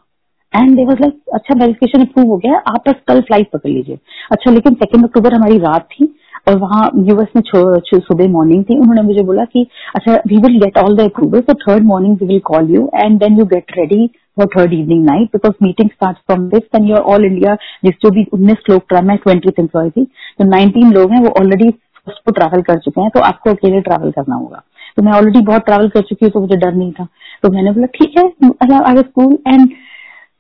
एंड 0.54 0.76
दे 0.76 0.84
वॉज़ 0.86 1.00
लाइक 1.02 1.14
अच्छा 1.34 1.56
वेरिफिकेशन 1.60 2.06
अप्रूव 2.06 2.28
हो 2.30 2.38
गया, 2.38 2.58
आप 2.58 2.84
बस 2.88 2.96
कल 3.08 3.22
फ़्लाइट 3.22 3.50
पकड़ 3.54 3.70
लीजिए। 3.70 3.98
अच्छा 4.32 4.52
लेकिन 4.52 4.74
सेकेंड 4.76 5.04
अक्टूबर 5.06 5.34
हमारी 5.34 5.58
रात 5.60 5.88
थी 5.92 6.14
और 6.48 6.58
वहाँ 6.60 6.90
यूएस 7.08 7.28
में 7.36 7.42
सुबह 7.46 8.28
मॉर्निंग 8.32 8.64
थी। 8.64 8.78
उन्होंने 8.80 9.02
मुझे 9.02 9.24
बोला 9.24 9.46
कि 9.46 9.66
अच्छा 9.96 10.16
we 10.28 10.38
will 10.38 10.60
get 10.62 10.78
all 10.78 10.98
the 10.98 11.02
approval 11.02 11.42
so 11.42 11.54
third 11.62 11.84
morning 11.86 12.18
we 12.22 12.28
will 12.28 12.40
call 12.46 12.70
you 12.72 12.90
and 12.96 13.20
then 13.20 13.38
you 13.40 13.46
get 13.54 13.72
ready 13.78 14.08
for 14.38 14.48
third 14.58 14.74
evening 14.74 15.06
night 15.06 15.30
because 15.34 15.54
meeting 15.64 15.90
start 15.90 16.18
from 16.18 16.48
this 16.50 16.76
and 16.76 16.90
your 16.90 17.00
all 17.14 17.26
India 17.26 17.56
जिस 17.86 17.96
जो 18.04 18.12
भी 18.12 18.26
उन्नीस 18.34 18.70
लोग 18.70 18.82
travel 18.90 19.08
में 19.08 19.18
twenty 19.24 19.54
employ 19.60 19.90
थी 19.90 20.04
तो 20.04 20.50
nineteen 20.50 20.94
लोग 20.94 21.12
हैं, 21.12 21.22
वो 21.22 21.34
ऑलरेडी 21.42 21.70
फ़र्स्ट 21.72 22.24
को 22.26 22.32
ट्रैवल 22.32 22.62
कर 22.62 22.78
चुके 22.80 23.02
हैं 23.02 23.10
तो 23.10 23.20
आपको 23.24 23.50
अकेले 23.50 23.82
ट्रैवल 23.82 24.12
करना 24.12 24.36
होगा। 24.36 24.64
तो 24.98 25.04
मैं 25.04 25.12
ऑलरेडी 25.14 25.40
बहुत 25.42 25.66
ट्रैवल 25.66 25.90
कर 25.90 26.02
चुकी 26.02 26.26
हूँ 26.26 26.32
तो 26.32 26.40
मुझे 26.40 26.56
डर 26.58 26.74
नहीं 26.74 26.92
था। 26.92 27.08
तो 27.44 27.50
मैंने 27.52 27.72
बोला, 27.72 27.86
ठीक 27.96 28.18
है 28.18 28.24
आई 28.24 28.94
was 28.94 29.04
cool 29.16 29.38
and 29.48 29.70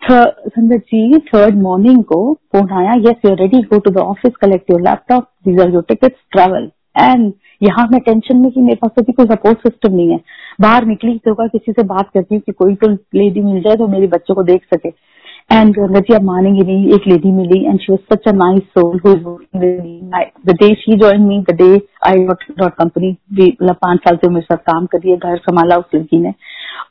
Sangat 0.02 0.80
ji 0.86 1.18
third 1.28 1.62
morning 1.62 2.04
को 2.04 2.22
फ़ोन 2.52 2.72
आया 2.78 2.94
yes 3.02 3.26
you're 3.26 3.38
ready 3.40 3.62
go 3.64 3.80
to 3.80 3.92
the 3.92 3.98
office 4.00 4.34
collect 4.42 4.72
your 4.72 4.82
laptop 4.82 5.28
these 5.48 5.60
are 5.62 5.74
your 5.74 5.84
tickets 5.90 6.18
travel 6.32 6.70
and 6.96 7.32
यहाँ 7.62 7.88
मैं 7.92 8.00
टेंशन 8.02 8.38
में 8.38 8.52
कि 8.52 8.62
मेरे 8.62 8.76
पास 8.82 8.92
अभी 9.00 9.12
कोई 9.14 9.26
सपोर्ट 9.26 9.58
सिस्टम 9.60 9.94
नहीं 9.96 10.12
है। 10.12 10.20
बाहर 10.62 10.86
निकली 10.86 11.18
तो 11.28 11.48
किसी 11.48 11.72
से 11.72 11.84
बात 11.86 12.10
करती 12.14 12.36
हूँ 12.36 12.42
कि 12.42 12.52
कोई 12.54 12.76
तो 12.76 12.90
लेडी 13.16 13.42
मिल 13.42 13.62
जाए 13.62 13.76
तो 13.76 13.88
मेरे 13.88 14.08
बच्चों 14.08 14.36
को 14.36 14.44
देख 14.44 14.66
सके। 14.74 14.90
And 15.54 15.76
she 17.80 17.92
was 17.92 18.00
such 18.14 18.28
a 18.28 18.32
nice 18.36 18.62
soul 18.78 19.00
who 19.06 19.12
is 19.12 19.24
working 19.24 19.62
with 19.62 19.82
me 19.84 20.24
the 20.48 20.56
day 20.62 20.70
she 20.76 20.98
join 21.00 21.22
me 21.24 21.40
the 21.50 21.56
day 21.58 21.70
I 22.08 22.24
got 22.26 22.44
that 22.60 22.74
company 22.74 23.10
मतलब 23.34 23.76
पाँच 23.76 24.00
साल 24.00 24.18
से 24.18 24.30
मेरे 24.30 24.42
साथ 24.42 24.72
काम 24.72 24.86
कर 24.86 25.08
है, 25.08 25.18
घर 25.18 25.38
संभाला 25.38 25.78
उस 25.78 25.96
लड़की 25.96 26.20
ने। 26.20 26.34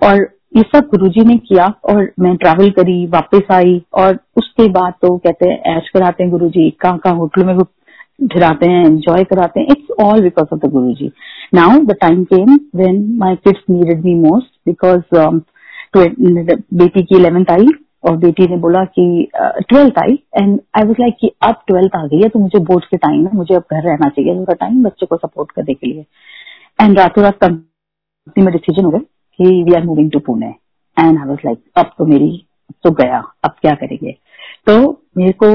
और 0.02 0.20
ये 0.56 0.62
सब 0.74 0.88
गुरुजी 0.90 1.24
ने 1.24 1.36
किया, 1.38 1.66
और 1.90 2.10
मैं 2.20 2.34
ट्रैवल 2.36 2.70
करी, 2.70 3.06
वापस 3.06 3.52
आई, 3.52 3.82
और 3.94 4.18
उसके 4.36 4.68
बाद 4.72 4.92
तो 5.02 5.16
कहते 5.18 5.48
हैं, 5.48 5.76
ऐश 5.76 5.88
कराते 5.94 6.22
हैं 6.22 6.30
गुरुजी, 6.32 6.68
कहाँ 6.80 6.98
कहाँ 6.98 7.16
होटलों 7.16 7.46
में 7.46 7.62
फिराते 8.32 8.66
हैं 8.70 8.84
एंजॉय 8.86 9.24
कराते 9.24 9.60
हैं। 9.60 9.66
It's 9.70 10.04
all 10.04 10.20
because 10.22 10.54
of 10.54 10.66
the 10.66 10.70
Guru 10.72 10.92
ji 10.94 11.10
now 11.54 11.78
the 11.84 11.96
time 12.00 12.24
came 12.24 12.58
when 12.76 13.00
my 13.18 13.36
kids 13.44 13.62
needed 13.70 14.04
me 14.04 14.14
most 14.20 14.50
because 14.66 15.02
बेटी 16.74 17.02
की 17.02 17.16
इलेवेंथ 17.16 17.50
आई 17.50 17.66
और 18.04 18.16
बेटी 18.18 18.46
ने 18.50 18.56
बोला 18.58 18.84
कि 18.98 19.04
ट्वेल्थ 19.36 19.98
आई 19.98 20.18
एंड 20.38 20.58
आई 20.76 20.84
वॉज़ 20.84 21.00
लाइक 21.00 21.16
कि 21.20 21.30
अब 21.42 21.62
ट्वेल्थ 21.68 21.96
आ 21.96 22.04
गई 22.06 22.20
है 22.22 22.28
तो 22.28 22.38
मुझे 22.38 22.58
बोर्ड 22.60 22.84
के 22.84 22.96
टाइम 22.96 23.26
है, 23.26 23.30
मुझे 23.34 23.54
अब 23.54 23.64
घर 23.72 23.82
रहना 23.82 24.08
चाहिए 24.08 24.34
थोड़ा 24.36 24.54
टाइम 24.60 24.82
बच्चे 24.84 25.06
को 25.06 25.16
सपोर्ट 25.16 25.50
करने 25.50 25.74
के 25.74 25.86
लिए. 25.86 26.04
एंड 26.80 26.98
रातों 26.98 27.24
रात 27.24 27.38
कंपनी 27.44 28.44
में 28.44 28.52
डिसीज़न 28.52 28.84
हो 28.84 28.90
गया 28.90 29.00
कि 29.38 29.62
we 29.64 29.74
are 29.76 29.84
moving 29.84 30.10
to 30.12 30.18
Pune 30.26 30.46
and 30.96 31.18
I 31.18 31.28
was 31.28 31.46
like 31.46 31.58
अब 31.78 31.92
तो 31.98 32.06
मेरी 32.06 32.44
तो 32.84 32.90
गया, 32.92 33.22
अब 33.44 33.50
क्या 33.60 33.72
करेंगे? 33.74 34.12
तो 34.66 35.04
मेरे 35.18 35.32
को 35.42 35.48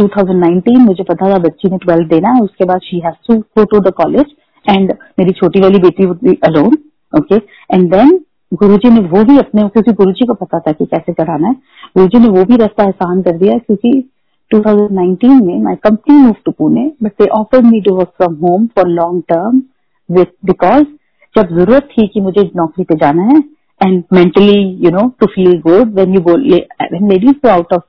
2019 0.00 0.78
मुझे 0.78 1.04
पता 1.04 1.30
था 1.30 1.38
बच्ची 1.38 1.68
ने 1.70 1.76
ट्वेल्थ 1.78 2.08
देना 2.08 2.30
है, 2.30 2.40
उसके 2.42 2.64
बाद 2.64 2.80
she 2.84 3.00
has 3.04 3.14
to 3.28 3.38
go 3.38 3.64
to 3.64 3.80
the 3.80 3.92
college 3.96 4.34
and 4.66 4.92
मेरी 5.18 5.32
छोटी 5.32 5.60
वाली 5.60 5.78
बेटी 5.80 6.06
would 6.06 6.18
be 6.24 6.38
alone 6.44 6.76
okay 7.12 7.36
and 7.74 7.90
then 7.92 8.18
Guruji 8.52 8.90
ने 8.90 9.00
वो 9.00 9.24
भी 9.24 9.38
अपने, 9.38 9.68
क्योंकि 9.68 9.92
गुरुजी 9.92 10.26
को 10.26 10.34
पता 10.34 10.58
था 10.58 10.72
कि 10.72 10.84
कैसे 10.84 11.12
कराना 11.12 11.48
है। 11.48 11.54
गुरुजी 11.96 12.18
ने 12.18 12.28
वो 12.28 12.44
भी 12.44 12.56
रास्ता 12.56 12.84
आसान 12.84 13.22
कर 13.22 13.36
दिया, 13.38 13.58
क्योंकि 13.58 13.90
2019 14.50 15.40
में 15.42 15.62
my 15.62 15.74
company 15.74 16.16
move 16.16 16.34
to 16.44 16.52
Pune 16.52 16.84
but 17.02 17.12
they 17.22 17.26
offer 17.30 17.62
me 17.62 17.80
to 17.80 17.94
work 17.94 18.12
from 18.16 18.34
home 18.34 18.66
for 18.66 18.88
long 18.88 19.22
term 19.28 19.62
because 20.46 20.84
जब 21.36 21.48
ज़रूरत 21.48 21.88
थी 21.92 22.06
कि 22.06 22.20
मुझे 22.20 22.50
नौकरी 22.56 22.84
पे 22.84 22.94
जाना 22.94 23.22
है 23.22 23.38
and 23.80 24.02
mentally 24.12 24.58
you 24.84 24.90
know 24.90 25.08
to 25.20 25.26
feel 25.26 25.52
good 25.66 25.94
when 25.94 26.14
you 26.14 26.20
go 26.20 26.36
ladies 26.36 27.48
out 27.48 27.72
of 27.72 27.82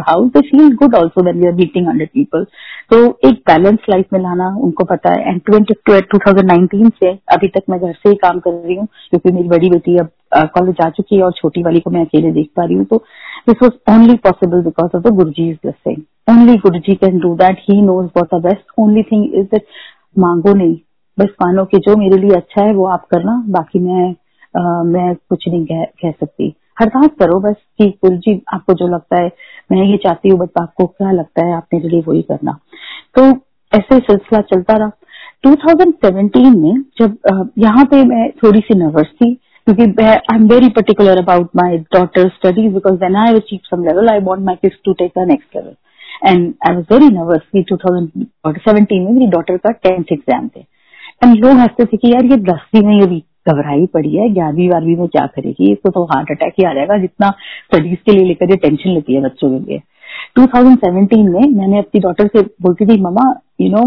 house 0.00 0.30
they 0.32 0.40
feel 0.46 0.70
good 0.78 0.94
also 0.94 1.22
when 1.26 1.38
we 1.40 1.46
are 1.48 1.56
meeting 1.58 1.86
hundred 1.86 2.10
people. 2.12 2.44
तो 2.90 2.98
एक 3.28 3.34
बैलेंस 3.48 3.78
लाइफ 3.90 4.06
में 4.12 4.18
लाना 4.20 4.48
उनको 4.64 4.84
पता 4.84 5.12
है। 5.12 5.28
And 5.28 5.40
twenty 5.46 5.74
two 6.00 6.18
thousand 6.18 6.46
nineteen 6.48 6.88
से 7.00 7.10
अभी 7.32 7.48
तक 7.48 7.62
मैं 7.70 7.78
घर 7.80 7.92
से 7.92 8.08
ही 8.08 8.14
काम 8.22 8.38
कर 8.38 8.52
रही 8.54 8.76
हूँ 8.76 8.86
क्योंकि 9.10 9.32
मेरी 9.32 9.48
बड़ी 9.48 9.70
बेटी 9.70 9.96
अब 9.98 10.10
कॉलेज 10.54 10.74
जा 10.80 10.88
चुकी 10.90 11.16
है 11.16 11.22
और 11.22 11.32
छोटी 11.36 11.62
वाली 11.62 11.80
को 11.80 11.90
मैं 11.90 12.04
अकेले 12.04 12.32
देख 12.32 12.50
पा 12.56 12.64
रही 12.64 12.76
हूँ। 12.76 12.84
तो 12.84 12.96
this 13.48 13.62
was 13.62 13.92
only 13.92 14.16
possible 14.24 14.62
because 14.62 14.96
of 14.96 15.02
the 15.02 15.14
Guru 15.16 15.30
ji 15.30 15.48
is 15.50 15.56
blessing 15.62 16.02
only 16.30 16.56
Guru 16.58 16.78
ji 16.78 16.94
can 16.94 17.18
do 17.20 17.34
that 17.36 17.60
he 17.70 17.80
knows 17.82 18.06
what 18.16 18.34
the 18.34 18.42
best 18.44 18.80
only 18.80 19.02
thing 19.02 19.34
is 19.34 19.46
that 19.52 19.66
मांगो 20.18 20.54
नहीं। 20.54 20.76
बस 21.18 21.34
मानो 21.42 21.64
कि 21.64 21.78
जो 21.86 21.96
मेरे 21.96 22.16
लिए 22.18 22.36
अच्छा 22.36 22.64
है 22.64 22.72
वो 22.74 22.86
आप 22.88 23.06
करना। 23.10 23.42
बाकी 23.48 23.78
मैं 23.78 24.14
आ, 24.54 24.82
मैं 24.82 25.14
कुछ 25.14 25.48
नहीं 25.48 25.64
कह, 25.66 25.84
कह 25.84 26.10
सकती। 26.10 26.54
अरदास 26.82 27.10
करो, 27.20 27.38
बस 27.40 27.54
कि 27.78 27.88
गुरु 28.04 28.16
जी, 28.16 28.40
आपको 28.54 28.74
जो 28.74 28.88
लगता 28.88 29.20
है, 29.22 29.30
मैं 29.72 29.84
ये 29.84 29.96
चाहती 29.96 30.28
हूँ, 30.28 30.38
बस 30.38 30.48
आपको 30.60 30.86
क्या 30.86 31.10
लगता 31.12 31.46
है 31.46 31.54
आप 31.54 31.66
मेरे 31.74 31.88
लिए 31.88 32.02
वही 32.08 32.22
करना। 32.22 32.58
तो 33.16 33.22
ऐसे 33.72 33.98
सिलसिला 34.00 34.40
चलता 34.50 34.76
रहा। 34.76 34.90
2017 35.46 36.56
में 36.56 36.82
जब 37.00 37.50
यहाँ 37.58 37.84
पे 37.84 38.02
मैं 38.04 38.30
थोड़ी 38.42 38.60
सी 38.60 38.78
नर्वस 38.78 39.06
थी, 39.14 39.34
क्योंकि 39.66 39.82
I 40.02 40.36
am 40.36 40.46
very 40.48 40.68
particular 40.70 41.18
about 41.18 41.48
my 41.56 41.78
daughter 41.94 42.28
studies 42.28 42.72
because 42.74 42.94
when 43.00 43.16
I 43.16 43.34
achieve 43.34 43.58
some 43.64 43.84
level 43.84 44.08
I 44.08 44.20
want 44.20 44.44
my 44.46 44.54
kids 44.62 44.76
to 44.84 44.92
take 44.92 45.12
the 45.18 45.26
next 45.28 45.56
level 45.56 45.74
and 46.26 46.52
I 46.68 46.74
was 46.74 46.92
very 46.92 47.08
nervous 47.14 47.40
की 47.52 47.62
टू 47.62 47.76
थाउज़ेंड 47.76 48.58
सेवेंटीन 48.58 49.02
में 49.02 49.12
मेरी 49.12 49.26
daughter 49.30 49.56
का 49.56 49.70
tenth 49.84 50.12
exam 50.12 50.48
थे। 50.48 50.60
And 51.24 51.44
लोग 51.44 51.58
हँसते 51.58 51.84
थे 51.84 51.96
कि 51.96 52.12
यार, 52.12 52.24
ये 52.24 52.36
दसवीं 52.44 52.82
में 52.82 52.94
ये 52.94 53.06
भी 53.06 53.22
घबराई 53.46 53.86
पड़ी 53.94 54.14
है, 54.14 54.28
ग्यारहवीं 54.30 54.68
बारहवीं 54.68 54.96
में 54.96 55.08
क्या 55.08 55.26
करेगी? 55.26 55.72
इसको 55.72 55.90
तो 55.90 56.04
हार्ट 56.04 56.30
अटैक 56.30 56.54
ही 56.58 56.64
आ 56.64 56.72
जाएगा, 56.74 56.96
जितना 56.98 57.30
स्टडीज़ 57.64 57.98
के 58.06 58.12
लिए 58.12 58.24
लेकर 58.26 58.50
ये 58.50 58.56
टेंशन 58.58 58.90
लेती 58.90 59.14
है 59.14 59.22
बच्चों 59.22 59.50
के 59.50 59.64
लिए। 59.64 59.80
2017 60.38 61.28
में 61.28 61.40
मैंने 61.50 61.78
अपनी 61.78 62.00
डॉटर 62.00 62.26
से 62.26 62.42
बोलती 62.62 62.86
थी 62.86 63.00
ममा 63.00 63.32
यू 63.60 63.68
नो 63.70 63.84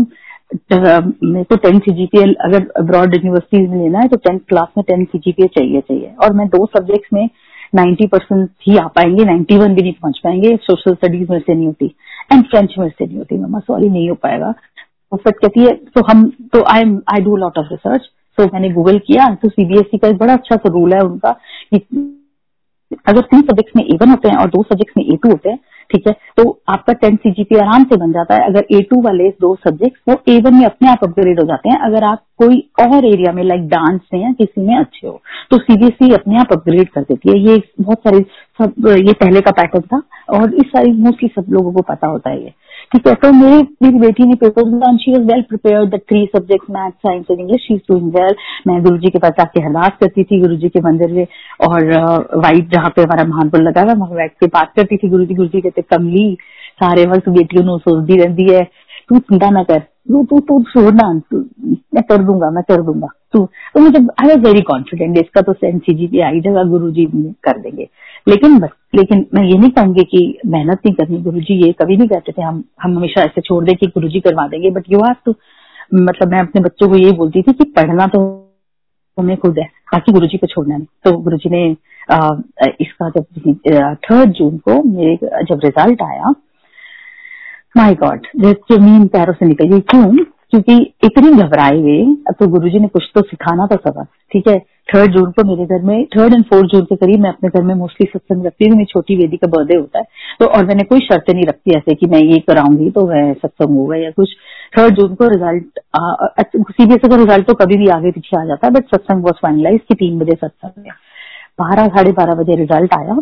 मेरे 0.53 1.43
को 1.43 1.55
टेंथ 1.57 1.79
सीजीपीए 1.81 2.33
अगर 2.45 2.67
अब्रॉड 2.79 3.13
यूनिवर्सिटीज 3.15 3.69
में 3.69 3.77
लेना 3.77 3.99
है 3.99 4.07
तो 4.07 4.17
टेंथ 4.17 4.39
क्लास 4.49 4.67
में 4.77 4.83
टेंथ 4.87 5.05
सीजीपीए 5.05 5.47
चाहिए 5.55 5.81
चाहिए। 5.81 6.11
और 6.23 6.33
मैं 6.33 6.47
दो 6.47 6.65
सब्जेक्ट्स 6.67 7.13
में 7.13 7.29
90 7.73 8.07
परसेंट 8.07 8.49
ही 8.67 8.77
आ 8.77 8.85
पाएँगे 8.89 9.23
91 9.25 9.75
भी 9.75 9.81
नहीं 9.81 9.93
पहुँच 9.93 10.19
पाएँगे 10.23 10.55
सोशल 10.63 10.95
स्टडीज़ 10.95 11.31
में 11.31 11.39
से 11.39 11.53
नहीं 11.53 11.65
होती। 11.65 11.85
एंड 12.33 12.43
फ्रेंच 12.45 12.75
में 12.79 12.87
से 12.89 13.05
नहीं 13.05 13.17
होती, 13.17 13.37
मम्मा 13.37 13.59
सॉरी 13.59 13.89
नहीं 13.89 14.09
हो 14.09 14.15
पाएगा। 14.23 14.51
तो 15.11 15.17
कहती 15.23 15.61
है 15.61 15.73
तो 15.95 16.01
हम 16.03 16.25
तो 16.53 16.63
I 16.69 16.83
I 17.13 17.21
do 17.23 17.35
lot 17.37 17.57
of 17.57 17.67
research 17.71 18.09
तो 18.37 18.45
मैंने 18.45 18.69
गूगल 18.71 18.97
किया 19.07 19.33
तो 19.35 19.49
सीबीएसई 19.49 19.97
e 19.97 20.01
का 20.01 20.07
एक 20.07 20.17
बड़ा 20.17 20.33
अच्छा 20.33 20.55
सा 20.55 20.69
रूल 20.73 20.93
है 20.93 21.01
उनका 21.01 21.31
कि 21.73 21.85
अगर 23.07 23.21
तीन 23.23 23.41
सब्जेक्ट 23.41 23.75
में 23.75 23.83
ए 23.83 23.95
वन 24.01 24.09
होते 24.09 24.29
हैं 24.29 24.37
और 24.37 24.49
दो 24.49 24.61
सब्जेक्ट्स 24.63 24.93
में 24.97 25.03
ए 25.05 25.15
टू 25.15 25.29
होते 25.29 25.49
हैं, 25.49 25.57
ठीक 25.89 26.07
है 26.07 26.13
तो 26.37 26.43
आपका 26.69 26.93
टेंथ 26.95 27.17
सीजीपी 27.17 27.55
आराम 27.57 27.83
से 27.83 27.97
बन 27.97 28.11
जाता 28.11 28.35
है। 28.35 28.47
अगर 28.47 28.65
ए 28.71 28.81
टू 28.89 29.01
वाले 29.01 29.29
दो 29.41 29.53
सब्जेक्ट 29.57 29.97
वो 30.09 30.15
ए 30.29 30.39
वन 30.41 30.55
में 30.55 30.65
अपने 30.65 30.89
आप 30.89 31.03
अपग्रेड 31.03 31.39
हो 31.39 31.45
जाते 31.47 31.69
हैं, 31.69 31.79
अगर 31.81 32.03
आप 32.03 32.23
कोई 32.37 32.59
और 32.81 33.05
एरिया 33.05 33.31
में 33.33 33.43
लाइक 33.43 33.67
डांस 33.69 33.99
में 34.13 34.21
या 34.21 34.31
किसी 34.33 34.61
में 34.61 34.75
अच्छे 34.77 35.07
हो 35.07 35.19
तो 35.51 35.57
सीबीएसई 35.59 36.09
e 36.09 36.13
अपने 36.13 36.39
आप 36.39 36.53
अपग्रेड 36.53 36.89
कर 36.89 37.01
देती 37.03 37.29
है। 37.29 37.39
ये 37.41 37.61
बहुत 37.81 37.99
सारे 37.99 38.19
सब, 38.59 38.87
ये 39.07 39.13
पहले 39.15 39.41
का 39.41 39.51
पैटर्न 39.53 39.87
था 39.87 40.01
और 40.37 40.53
इस 40.55 40.67
सारी 40.67 40.91
मोस्टली 40.99 41.29
सब 41.35 41.51
लोगों 41.51 41.73
को 41.73 41.81
पता 41.83 42.07
होता 42.07 42.29
है 42.29 42.43
ये। 42.43 42.53
है 42.93 43.13
तो 43.13 43.31
मेरी 43.31 43.61
मेरी 43.83 43.99
बेटी 43.99 44.23
ने 44.23 44.35
paper 44.35 44.97
she 44.97 45.11
was 45.11 45.21
well 45.21 45.41
prepare 45.41 45.85
the 45.85 45.99
three 46.09 46.25
subject 46.25 46.69
math 46.69 46.91
science 46.91 47.25
and 47.31 47.39
English 47.39 47.61
she 47.61 47.73
is 47.73 47.81
doing 47.91 48.11
well 48.15 48.35
मैं 48.67 48.83
गुरु 48.83 48.97
के 48.97 49.19
पास 49.19 49.39
आके 49.39 49.63
अरदास 49.65 49.91
करती 49.99 50.23
थी, 50.23 50.39
गुरु 50.41 50.57
के 50.57 50.81
मंदिर 50.81 51.11
में, 51.13 51.27
और 51.67 51.83
वाइट 52.35 52.69
जहाँ 52.73 52.89
पे 52.89 53.01
हमारा 53.01 53.23
महानपुर 53.23 53.61
लगा 53.61 53.81
हुआ, 53.81 53.93
वहाँ 53.93 54.15
बैठ 54.15 54.31
के 54.31 54.47
बात 54.47 54.71
करती 54.75 54.97
थी 54.97 55.09
गुरु 55.09 55.25
जी 55.25 55.35
गुरु 55.35 55.47
जी 55.47 55.61
कहते, 55.61 55.81
कमली, 55.81 56.37
सारे 56.83 57.05
वक्त 57.05 57.29
बेटियों 57.29 57.77
सोचती 57.77 58.19
रहती 58.21 58.53
है। 58.53 58.63
तू 59.09 59.19
चिंता 59.19 59.49
ना 59.49 59.63
कर। 59.63 59.79
तू 59.79 60.23
तू 60.23 60.39
तू 60.39 60.61
छोड़ना 60.63 61.11
मैं 61.13 62.03
कर 62.03 62.23
दूँगा, 62.23 62.49
मैं 62.49 62.63
कर 62.63 62.81
दूँगा। 62.81 63.07
तू 63.33 63.45
तो 63.75 63.79
मुझे 63.81 63.99
आई 63.99 64.27
वॉज़ 64.27 64.39
वेरी 64.39 64.61
कॉन्फिडेंट 64.61 65.17
इसका 65.17 65.41
तो 65.41 65.53
सेंस 65.53 65.81
जी 65.89 66.07
पे 66.07 66.21
आई 66.21 66.39
जाएगा 66.41 66.63
गुरु 66.63 66.91
जी 66.91 67.05
कर 67.43 67.59
देंगे। 67.59 67.87
लेकिन 68.27 68.59
बस 68.59 68.69
लेकिन 68.95 69.25
मैं 69.33 69.43
ये 69.43 69.57
नहीं 69.57 69.71
कहूँगी 69.71 70.03
कि 70.03 70.39
मेहनत 70.45 70.79
नहीं 70.85 70.93
करनी 70.93 71.17
गुरु 71.17 71.39
जी 71.39 71.65
ये 71.65 71.71
कभी 71.71 71.97
नहीं 71.97 72.07
कहते 72.07 72.31
थे 72.31 72.41
हम 72.41 72.63
हम 72.81 72.97
हमेशा 72.97 73.21
ऐसे 73.21 73.41
छोड़ 73.41 73.63
दे 73.65 73.73
कि 73.73 73.87
गुरु 73.87 74.07
जी 74.07 74.19
करवा 74.19 74.47
देंगे 74.47 74.69
बट 74.69 74.83
यू 74.89 74.99
हैव 74.99 75.15
टू 75.25 75.35
मतलब 75.93 76.31
मैं 76.31 76.39
अपने 76.39 76.61
बच्चों 76.61 76.89
को 76.89 76.95
यही 76.95 77.11
बोलती 77.11 77.41
थी 77.41 77.53
कि 77.53 77.63
पढ़ना 77.63 78.07
तो 78.07 78.21
हमें 79.19 79.37
खुद 79.37 79.59
है 79.59 79.65
बाकी 79.65 80.11
गुरु 80.11 80.27
जी 80.27 80.37
को 80.37 80.47
छोड़ना 80.47 80.77
नहीं। 80.77 80.87
तो 81.03 81.17
गुरु 81.17 81.37
जी 81.37 81.49
ने 81.49 81.75
आ, 82.11 82.37
इसका 82.81 83.09
जब 83.09 83.25
थर्ड 83.93 84.31
जून 84.31 84.57
को 84.57 84.83
मेरे 84.83 85.15
जब 85.43 85.59
रिज़ल्ट 85.63 86.01
आया 86.01 86.33
माय 87.77 87.95
गॉड 87.95 88.27
ज़मीन 88.45 89.07
पैरों 89.07 89.33
से 89.33 89.45
निकल 89.45 89.65
गई 89.65 89.79
क्यों 89.79 90.17
क्योंकि 90.53 90.75
इतनी 91.03 91.31
घबराए 91.33 91.99
अब 92.29 92.35
तो 92.39 92.47
गुरुजी 92.47 92.79
ने 92.79 92.87
कुछ 92.87 93.03
तो 93.15 93.21
सिखाना 93.23 93.65
था 93.67 93.75
सबक 93.77 94.07
ठीक 94.31 94.47
है 94.47 94.57
थर्ड 94.89 95.11
जून 95.11 95.31
को 95.31 95.43
मेरे 95.45 95.65
घर 95.65 95.81
में 95.83 96.05
थर्ड 96.15 96.33
एंड 96.33 96.43
फोर्थ 96.45 96.69
जून 96.71 96.81
के 96.85 96.95
करीब 96.95 97.19
मैं 97.19 97.29
अपने 97.29 97.49
घर 97.49 97.63
में 97.65 97.73
मोस्टली 97.75 98.07
सत्संग 98.07 98.45
रखती 98.45 98.65
हूँ, 98.65 98.75
मेरी 98.75 98.85
छोटी 98.85 99.15
बेटी 99.17 99.37
का 99.37 99.47
बर्थडे 99.47 99.77
होता 99.77 99.99
है। 99.99 100.05
तो 100.39 100.45
और 100.47 100.65
मैंने 100.65 100.83
कोई 100.83 100.99
शर्तें 101.01 101.33
नहीं 101.33 101.45
रखती 101.45 101.77
ऐसे 101.77 101.95
कि 101.95 102.07
मैं 102.07 102.19
ये 102.21 102.39
कराऊँगी 102.47 102.89
तो 102.89 103.05
वह 103.07 103.33
सत्संग 103.33 103.77
होगा 103.77 103.97
या 103.97 104.11
कुछ। 104.11 104.35
थर्ड 104.77 104.95
जून 104.95 105.15
को 105.15 105.27
रिज़ल्ट 105.29 105.79
सीबीएसई 106.71 107.07
का 107.07 107.15
रिज़ल्ट 107.15 107.47
तो 107.47 107.53
कभी 107.55 107.77
भी 107.77 107.87
आगे 107.89 108.11
पीछे 108.11 108.37
आ 108.37 108.45
जाता 108.45 108.67
है 108.67 108.73
बट 108.73 108.95
सत्संग 108.95 109.23
वॉज़ 109.23 109.41
फाइनलाइज 109.41 109.79
की 109.89 109.95
तीन 109.95 110.19
बजे 110.19 110.37
सत्संग 110.37 110.91
बारह, 111.59 111.87
साढ़े 111.87 112.11
बारह 112.13 112.35
बजे 112.35 112.55
रिज़ल्ट 112.55 112.93
आया। 112.93 113.19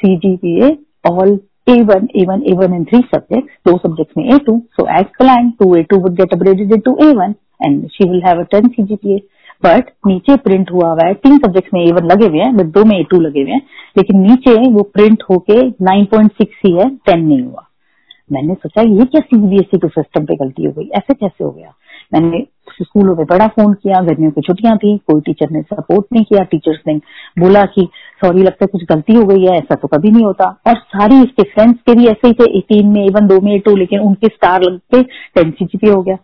C 0.00 0.36
P 0.36 0.58
all 1.06 1.38
A1, 1.66 2.08
A1, 2.12 2.42
A1 2.44 2.74
and 2.74 2.88
three 2.88 3.02
subjects, 3.08 3.52
two 3.64 3.78
subjects 3.82 4.16
में 4.16 4.28
A2. 4.30 4.62
So 4.76 4.86
as 4.86 5.04
planned, 5.16 5.58
2A2 5.58 6.02
would 6.02 6.16
get 6.16 6.30
upgraded 6.30 6.72
into 6.72 6.96
A1 6.96 7.36
and 7.60 7.90
she 7.92 8.04
will 8.04 8.20
have 8.22 8.38
a 8.38 8.46
10 8.46 8.74
CGPA. 8.74 9.20
But 9.62 9.90
नीचे 10.06 10.36
प्रिंट 10.44 10.70
हुआ 10.72 10.88
हुआ 10.90 11.04
है 11.06 11.14
तीन 11.24 11.36
सब्जेक्ट 11.38 11.68
में 11.74 11.80
ए 11.80 11.90
one 11.92 12.06
लगे 12.06 12.26
हुए 12.26 12.38
हैं 12.38 12.56
बट 12.56 12.66
दो 12.76 12.84
में 12.84 12.96
ए 12.98 13.02
टू 13.10 13.20
लगे 13.20 13.42
हुए 13.42 13.50
हैं 13.50 13.60
लेकिन 13.96 14.20
नीचे 14.20 14.54
वो 14.72 14.82
प्रिंट 14.94 15.22
होके 15.30 15.58
9.6 15.88 16.46
ही 16.64 16.72
है 16.76 16.86
10 17.10 17.16
नहीं 17.18 17.42
हुआ 17.42 17.66
मैंने 18.32 18.54
सोचा 18.54 18.82
ये 18.82 19.04
क्या 19.04 19.20
सीबीएसई 19.20 19.78
के 19.78 19.88
सिस्टम 19.88 20.24
पे 20.24 20.36
गलती 20.36 20.64
हो 20.64 20.72
गई 20.72 20.88
ऐसे 20.98 21.14
कैसे 21.14 21.44
हो 21.44 21.50
गया 21.50 21.72
मैंने 22.14 22.46
स्कूलों 22.72 23.14
में 23.16 23.24
बड़ा 23.26 23.46
फ़ोन 23.46 23.72
किया, 23.74 24.00
गर्मियों 24.00 24.30
की 24.30 24.40
छुट्टियाँ 24.40 24.76
थी, 24.76 24.96
कोई 24.98 25.20
टीचर 25.20 25.50
ने 25.50 25.62
सपोर्ट 25.62 26.06
नहीं 26.12 26.24
किया 26.24 26.42
टीचर्स 26.50 26.78
ने 26.86 26.94
बोला 27.38 27.64
कि 27.64 27.88
सॉरी 28.22 28.42
लगता 28.42 28.64
है 28.64 28.68
कुछ 28.72 28.84
गलती 28.88 29.14
हो 29.14 29.24
गई 29.26 29.42
है, 29.42 29.56
ऐसा 29.58 29.74
तो 29.74 29.88
कभी 29.88 30.10
नहीं 30.10 30.24
होता। 30.24 30.48
और 30.66 30.76
सारी 30.76 31.22
इसके 31.22 31.42
फ्रेंड्स 31.44 31.80
के 31.86 31.94
भी 31.94 32.06
ऐसे 32.06 32.28
ही 32.28 32.34
थे 32.34 32.50
एटीन 32.58 32.92
में 32.92 33.04
इवन 33.04 33.26
दो 33.26 33.40
में 33.40 33.58
टू 33.60 33.76
लेकिन 33.76 34.00
उनके 34.00 34.28
स्टार 34.28 34.62
लगते 34.62 35.02
टेन 35.34 35.50
सीजीपी 35.50 35.90
हो 35.90 36.02
गया। 36.02 36.16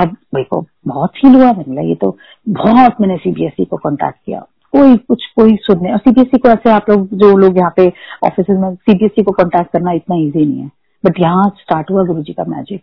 अब 0.00 0.16
देखो 0.34 0.64
बहुत 0.86 1.10
फील 1.16 1.34
हुआ, 1.34 1.52
मैंने 1.52 1.88
ये 1.88 1.94
तो 1.94 2.16
बहुत 2.48 3.00
मैंने 3.00 3.16
सीबीएसई 3.16 3.64
को 3.64 3.76
कॉन्टेक्ट 3.76 4.18
किया। 4.26 4.40
कोई 4.72 4.96
कुछ, 4.98 5.24
कोई 5.36 5.56
सुनने 5.56 5.92
और 5.92 5.98
सीबीएसई 5.98 6.38
को 6.38 6.48
ऐसे 6.48 6.70
आप 6.70 6.90
लोग, 6.90 7.08
जो 7.12 7.36
लोग 7.36 7.58
यहाँ 7.58 7.72
पे 7.76 7.86
ऑफ़िस 8.26 8.46
में 8.50 8.74
सीबीएसई 8.74 9.22
को 9.22 9.32
कॉन्टेक्ट 9.32 9.72
करना 9.72 9.92
इतना 9.92 10.16
ईजी 10.16 10.44
नहीं 10.46 10.60
है। 10.60 10.70
बट 11.04 11.20
यहाँ 11.20 11.48
स्टार्ट 11.60 11.90
हुआ 11.90 12.04
गुरु 12.04 12.22
जी 12.22 12.32
का 12.32 12.44
मैजिक 12.48 12.82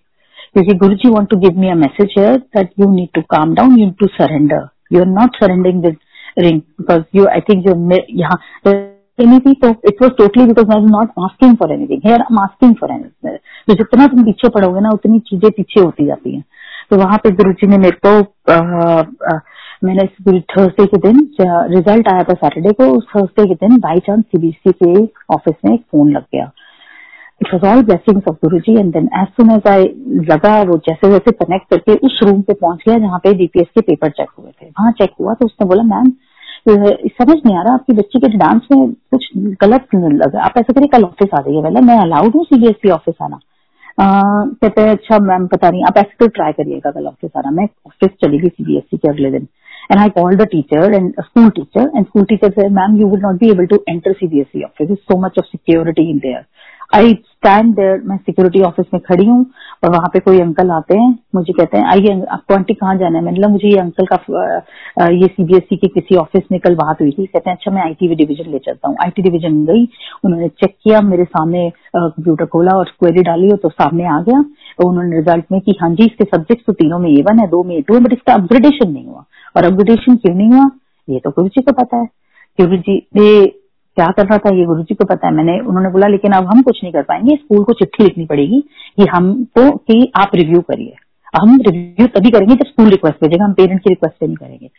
क्योंकि 0.56 0.74
Guru 0.78 0.96
ji 0.96 1.10
want 1.10 1.30
to 1.30 1.38
give 1.38 1.60
me 1.60 1.70
a 1.70 1.76
here 2.02 2.38
that 2.58 2.70
you 2.80 2.89
need 2.91 3.10
to 3.15 3.22
calm 3.36 3.54
down 3.56 3.78
you 3.80 3.89
to 4.00 4.08
surrender 4.18 4.68
you 4.94 5.00
are 5.02 5.08
not 5.08 5.36
surrendering 5.44 5.82
this 5.84 5.96
ring 6.39 6.60
because 6.82 7.04
you 7.15 7.26
I 7.28 7.41
think 7.50 7.68
you 7.68 7.74
यहाँ 8.20 8.39
anything 9.20 9.54
so 9.60 9.68
it 9.89 10.02
was 10.02 10.10
totally 10.15 10.46
because 10.48 10.72
I 10.76 10.78
was 10.78 10.89
not 10.94 11.12
asking 11.26 11.56
for 11.60 11.68
anything. 11.74 12.00
Here, 12.02 12.18
I'm 12.24 12.39
asking 12.39 12.74
for 12.80 12.89
anything. 12.96 13.38
तो 13.68 13.74
जितना 13.74 14.08
तुम 14.08 14.24
पीछे 14.24 14.50
पड़ोगे 14.56 14.82
ना, 14.82 14.89
उतनी 14.94 15.20
चीज़ें 15.30 15.52
पीछे 15.52 15.80
होती 15.80 16.06
जाती 16.06 16.34
हैं। 16.36 16.44
तो 16.89 16.98
वहाँ 16.98 17.18
पे 17.24 17.32
गुरु 17.38 17.52
जी 17.52 17.68
ने 17.68 17.78
मेरे 17.78 17.98
को 18.06 18.12
मैंने 19.84 20.06
थर्सडे 20.56 20.86
के 20.86 20.98
दिन 21.08 21.20
रिज़ल्ट 21.76 22.08
आया 22.08 22.24
था 22.24 22.34
सैटरडे 22.34 22.72
को, 22.74 22.89
उस 22.98 23.08
थर्सडे 23.15 23.46
के 23.48 23.56
दिन 23.65 23.78
बाई 23.80 24.00
चांस 24.08 24.24
सीबीएसई 24.24 24.72
के 24.84 25.06
ऑफ़िस 25.36 25.56
में 25.65 25.74
एक 25.74 25.82
फ़ोन 25.82 26.12
लग 26.12 26.24
गया। 26.34 26.52
It 27.41 27.54
was 27.54 27.65
all 27.67 27.84
blessings 27.86 28.28
of 28.30 28.36
Guru 28.43 28.60
ji 28.67 28.80
and 28.80 28.91
then 28.93 29.10
as 29.21 29.28
soon 29.38 29.52
as 29.52 29.67
I 29.71 29.84
लगा 30.32 30.62
वो 30.69 30.78
जैसे 30.88 31.12
जैसे 31.12 31.32
कनेक्ट 31.43 31.69
करके 31.69 31.95
उस 32.08 32.19
रूम 32.24 32.41
पे 32.41 32.54
पहुँच 32.54 32.84
गया 32.88 32.98
जहाँ 33.00 33.19
पे 33.24 33.34
डीपीएस 33.41 33.67
के 33.76 33.82
पेपर 33.82 34.10
चेक 34.10 34.30
हुए 34.39 34.52
थे। 34.52 34.65
वहाँ 34.67 34.91
चेक 35.00 35.12
हुआ 35.19 35.34
तो 35.34 35.45
उसने 35.45 35.67
बोला 35.67 35.84
मैम 35.95 36.12
समझ 36.67 37.36
नहीं 37.36 37.58
आ 37.58 37.62
रहा, 37.63 37.74
आपकी 37.74 37.93
बच्ची 37.93 38.19
के 38.19 38.28
डांस 38.38 38.62
में 38.71 38.91
कुछ 39.12 39.26
गलत 39.63 39.88
लगा। 39.95 40.43
आप 40.43 40.54
ऐसा 40.58 40.74
करिए, 40.74 40.88
कल 40.93 41.04
ऑफ़िस 41.04 41.34
आ 41.34 41.41
जाइए। 41.41 41.62
पहले 41.63 41.82
मैं 41.88 41.98
अलाउड 42.04 42.36
हूँ 42.36 42.43
सीबीएसई 42.45 42.89
ऑफ़िस 42.91 43.15
आना। 43.24 43.39
कहते 44.00 44.82
हैं 44.82 44.91
अच्छा 44.91 45.19
मैम 45.26 45.45
पता 45.48 45.69
नहीं, 45.69 45.84
आप 45.88 45.98
ऐसे 45.98 46.15
तो 46.19 46.28
ट्राई 46.38 46.52
करिएगा 46.54 46.91
कल 46.91 47.08
ऑफ़िस 47.08 47.32
आना। 47.38 47.52
मैं 47.52 47.67
ऑफ़िस 47.88 48.12
चली 48.24 48.39
गई 48.39 48.50
सीबीएसई 48.50 48.98
के 48.98 49.10
अगले 49.10 49.32
दिन। 49.32 49.48
And 49.91 50.00
I 50.00 50.10
call 50.10 50.36
the 50.36 50.48
teacher 50.52 50.93
and 50.93 51.13
school 51.21 51.50
teacher 51.56 51.91
and 51.95 52.06
school 52.06 52.24
teacher 52.30 52.50
teacher 52.50 52.71
ma'am 52.78 52.98
you 53.02 53.08
would 53.08 53.21
not 53.21 53.39
be 53.39 53.50
able 53.52 53.65
to 53.65 53.84
enter 53.89 54.13
CBSE 54.13 54.63
office. 54.67 54.88
There's 54.88 55.06
so 55.12 55.19
much 55.26 55.38
of 55.41 55.50
security 55.52 56.10
in 56.13 56.21
there. 56.26 56.43
I 56.91 57.13
stand 57.13 57.74
there 57.76 58.02
मैं 58.06 58.17
security 58.17 58.62
office 58.63 58.86
में 58.93 59.02
खड़ी 59.04 59.26
हूँ, 59.26 59.45
और 59.84 59.89
वहाँ 59.91 60.10
पे 60.13 60.19
कोई 60.19 60.39
uncle 60.41 60.69
आते 60.71 60.98
हैं, 60.98 61.10
मुझे 61.36 61.54
कहते 61.54 61.78
हैं, 61.78 61.86
आइए, 61.86 62.21
आपको 62.32 62.54
आंटी 62.54 62.74
कहाँ 62.74 62.95
जाना 62.98 63.19
है? 63.19 63.24
बोला, 63.26 63.48
मुझे 63.48 63.67
ये 63.67 63.80
अंकल 63.80 64.06
का 64.12 64.15
ये 65.12 65.28
सीबीएसई 65.28 65.76
के 65.76 65.88
किसी 65.89 66.15
ऑफ़िस 66.15 66.43
में 66.52 66.60
कल 66.60 66.76
बात 66.76 67.02
हुई 67.02 67.12
थी। 67.12 67.26
कहते 67.26 67.50
हैं 67.50 67.56
अच्छा 67.58 67.71
मैं 67.71 67.82
आईटी 67.82 68.08
डिवीज़न 68.15 68.52
ले 68.52 68.60
चलता 68.60 68.88
हूँ। 68.88 68.95
आईटी 69.04 69.21
डिवीज़न 69.21 69.63
गई, 69.65 69.88
उन्होंने 70.26 70.48
चेक 70.50 70.76
किया, 70.84 71.02
मेरे 71.02 71.24
सामने 71.26 71.69
कंप्यूटर 71.95 72.45
खोला 72.45 72.78
और 72.78 72.91
क्वेरी 73.00 73.24
डाली 73.24 73.52
तो 73.58 73.69
सामने 73.69 74.06
आ 74.08 74.19
गया 74.21 74.39
और 74.39 74.86
उन्होंने 74.86 75.15
रिज़ल्ट 75.15 75.45
में 75.52 75.60
कि 75.62 75.78
हाँ 75.82 75.89
जी, 75.89 76.06
इसके 76.06 76.26
सब्जेक्ट 76.26 76.65
तो 76.67 76.74
तीनों 76.74 77.00
में 77.00 77.10
ए 77.10 77.21
वन 77.21 77.39
है, 77.39 77.48
दो 77.48 77.63
में 77.63 77.76
ए 77.76 77.82
टू 77.82 77.93
है 77.93 78.00
बट 78.00 78.13
इसका 78.13 78.34
अपग्रेडेशन 78.34 78.91
नहीं 78.91 79.06
हुआ। 79.06 79.24
और 79.56 79.65
अपग्रेडेशन 79.65 80.15
क्यों 80.15 80.36
नहीं 80.36 80.50
हुआ? 80.50 80.69
ये 81.08 81.19
तो 81.19 81.30
गुरु 81.30 81.48
जी 81.48 81.62
को 81.62 81.71
पता 81.74 81.98
है। 81.98 82.08
क्योंकि 82.60 82.78
जी 82.78 83.45
क्या 83.95 84.08
करना 84.08 84.38
था 84.38 84.55
ये 84.55 84.65
गुरु 84.65 84.84
जी 84.84 84.95
को 84.95 85.05
पता 85.05 85.27
है? 85.27 85.34
मैंने, 85.34 85.60
उन्होंने 85.60 85.89
बोला, 85.89 86.08
लेकिन 86.08 86.31
अब 86.31 86.45
हम 86.45 86.62
कुछ 86.62 86.84
नहीं 86.84 86.93
कर 86.93 87.01
पाएँगे, 87.01 87.36
स्कूल 87.36 87.63
को 87.63 87.73
चिट्ठी 87.73 88.03
लिखनी 88.03 88.25
पड़ेगी 88.25 88.62
कि 88.97 89.05
हमको 89.05 89.77
कि 89.77 90.12
आप 90.15 90.31
रिव्यू 90.36 90.62
करिए। 90.62 90.93
हम 91.36 91.60
रिव्यू 91.67 92.08
तभी 92.08 92.29
करेंगे 92.29 92.55
जब 92.55 92.65
स्कूल 92.65 92.89
रिक्वेस्ट 92.89 93.17
भेजेगा, 93.23 93.45
हम 93.45 93.53
पेरेंट 93.53 93.79
की 93.79 93.89
रिक्वेस्ट 93.89 94.23
नहीं 94.23 94.36
करेंगे। 94.36 94.69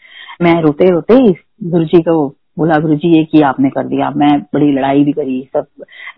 मैं 0.42 0.62
रोते 0.62 0.90
रोते 0.90 1.33
गुरु 1.64 1.85
जी 1.85 2.02
को 2.02 2.37
बोला 2.59 2.74
गुरु 2.74 2.94
जी 2.94 3.18
ये 3.18 3.24
किया 3.24 3.48
आपने 3.48 3.70
कर 3.70 3.87
दिया, 3.87 4.11
मैं 4.11 4.40
बड़ी 4.40 4.72
लड़ाई 4.72 5.05
भी 5.05 5.12
करी, 5.12 5.48
सब, 5.57 5.66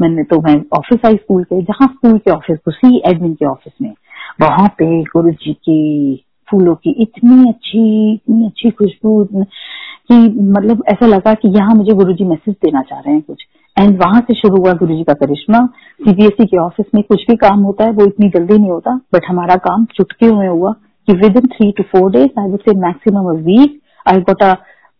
मैंने 0.00 0.22
तो 0.22 0.40
मैं 0.40 0.56
ऑफ़िस 0.56 0.98
आई 1.06 1.16
स्कूल 1.16 1.44
के, 1.44 1.62
जहाँ 1.62 1.88
स्कूल 1.88 2.18
के 2.18 2.30
ऑफ़िस 2.30 2.58
उसी 2.66 3.02
एडमिन 3.06 3.34
के 3.34 3.46
ऑफ़िस 3.46 3.72
में। 3.82 3.92
वहाँ 4.40 4.68
पे 4.68 5.02
गुरु 5.02 5.30
जी 5.30 5.52
की 5.52 6.14
फूलों 6.50 6.74
की 6.74 6.90
इतनी 7.02 7.48
अच्छी 7.48 8.12
इतनी 8.12 8.46
अच्छी 8.46 8.70
खुशबू 8.70 9.24
कि 9.34 10.16
मतलब 10.50 10.82
ऐसा 10.88 11.06
लगा 11.06 11.32
कि 11.34 11.48
यहाँ 11.56 11.74
मुझे 11.74 11.94
गुरु 11.94 12.12
जी 12.12 12.24
मैसेज 12.24 12.54
देना 12.64 12.82
चाह 12.82 12.98
रहे 12.98 13.14
हैं 13.14 13.22
कुछ। 13.22 13.46
एंड 13.76 13.98
वहाँ 13.98 14.20
से 14.20 14.34
शुरू 14.34 14.60
हुआ 14.62 14.72
गुरु 14.74 14.94
जी 14.96 15.02
का 15.04 15.12
करिश्मा। 15.14 15.58
सीबीएसई 16.00 16.44
के 16.44 16.58
ऑफ़िस 16.58 16.86
में 16.94 17.02
कुछ 17.02 17.24
भी 17.30 17.36
काम 17.38 17.62
होता 17.62 17.84
है, 17.84 17.92
वो 17.92 18.06
इतनी 18.06 18.28
जल्दी 18.28 18.58
नहीं 18.58 18.70
होता 18.70 18.94
बट 19.14 19.26
हमारा 19.28 19.56
काम 19.66 19.84
चुटके 19.96 20.32
में 20.32 20.48
हुआ 20.48 20.72
कि 21.08 21.12
within 21.36 21.46
three 21.48 21.70
two 21.72 21.82
four 21.92 22.10
days 22.12 22.40
I 22.40 22.50
would 22.50 22.60
say 22.60 22.76
maximum 22.80 23.28
a 23.28 23.34
week 23.42 23.80
I 24.06 24.20
got 24.20 24.42
a 24.42 24.54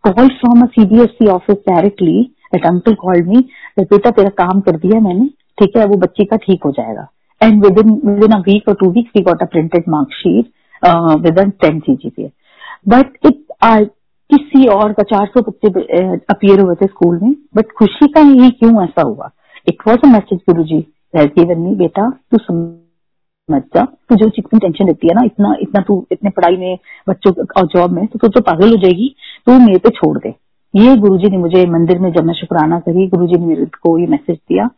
call 0.04 0.28
from 0.40 0.62
a 0.62 0.66
CBSE 0.74 1.26
office 1.30 1.56
directly 1.68 2.22
that 2.54 2.66
uncle 2.66 2.94
called 3.00 3.28
me 3.28 3.44
बेटा, 3.80 4.11
तेरा 4.11 4.28
काम 4.38 4.61
कर 4.61 4.76
दिया 4.76 5.00
मैंने, 5.00 5.26
ठीक 5.58 5.76
है, 5.76 5.84
वो 5.87 5.96
बच्ची 5.96 6.24
का 6.24 6.37
ठीक 6.37 6.64
हो 6.64 6.70
जाएगा. 6.70 7.06
And 7.40 7.64
within 7.78 7.90
within 8.24 8.32
a 8.32 8.38
week 8.46 8.68
और 8.68 8.74
two 8.74 8.90
weeks 8.92 9.11
we 9.16 9.22
got 9.24 9.42
a 9.42 9.46
printed 9.46 9.84
marksheet 9.88 10.46
with 10.83 11.41
ten 11.62 11.79
CGPA 11.81 12.31
but 12.88 13.27
it 13.27 13.45
किसी 14.31 14.67
और 14.69 14.93
का 14.93 15.03
चार 15.11 15.27
सौ 15.27 15.41
बच्चे 15.43 15.69
अपियर 16.31 16.61
हुए 16.61 16.75
थे 16.75 16.87
स्कूल 16.87 17.19
में 17.23 17.35
बट 17.57 17.73
खुशी 17.79 18.07
का 18.07 18.21
ही 18.23 18.51
क्यों 18.51 18.83
ऐसा 18.85 19.03
हुआ? 19.03 19.31
It 19.69 19.87
was 19.88 20.07
a 20.07 20.09
message 20.09 20.38
Guru 20.51 20.64
ji 20.64 20.81
given 21.17 21.61
me 21.61 21.75
बेटा, 21.77 22.09
तू 22.11 22.38
समझ 22.38 23.61
जा, 23.75 23.85
तू 23.85 24.17
जो 24.17 24.27
जितनी 24.27 24.59
टेंशन 24.61 24.87
लेती 24.87 25.09
है 25.09 25.14
ना, 25.14 25.23
इतना 25.25 25.55
इतना 25.61 25.83
तू, 25.83 26.07
इतने 26.12 26.31
पढ़ाई 26.31 26.57
में, 26.57 26.79
बच्चों 27.09 27.33
और 27.57 27.67
जॉब 27.67 27.93
में 27.93 28.07
तो 28.07 28.19
तू 28.19 28.29
तो 28.29 28.41
पागल 28.41 28.71
हो 28.71 28.77
जाएगी, 28.77 29.14
तू 29.47 29.59
मेरे 29.59 29.79
पे 29.79 29.91
छोड़ 29.91 30.19
दे। 30.19 30.35
ये 30.75 30.97
गुरुजी 30.97 31.31
ने 31.31 31.37
मुझे 31.38 31.64
मंदिर 31.71 31.99
में 31.99 32.11
जब 32.12 32.25
मैं 32.25 32.35
शुक्राना 32.35 32.79
करी, 32.81 33.07
गुरुजी 33.09 33.38
ने 33.38 33.47
मेरे 33.47 33.64
को 33.83 33.99
ये 33.99 34.07
मैसेज 34.07 34.37
दिया 34.37 34.69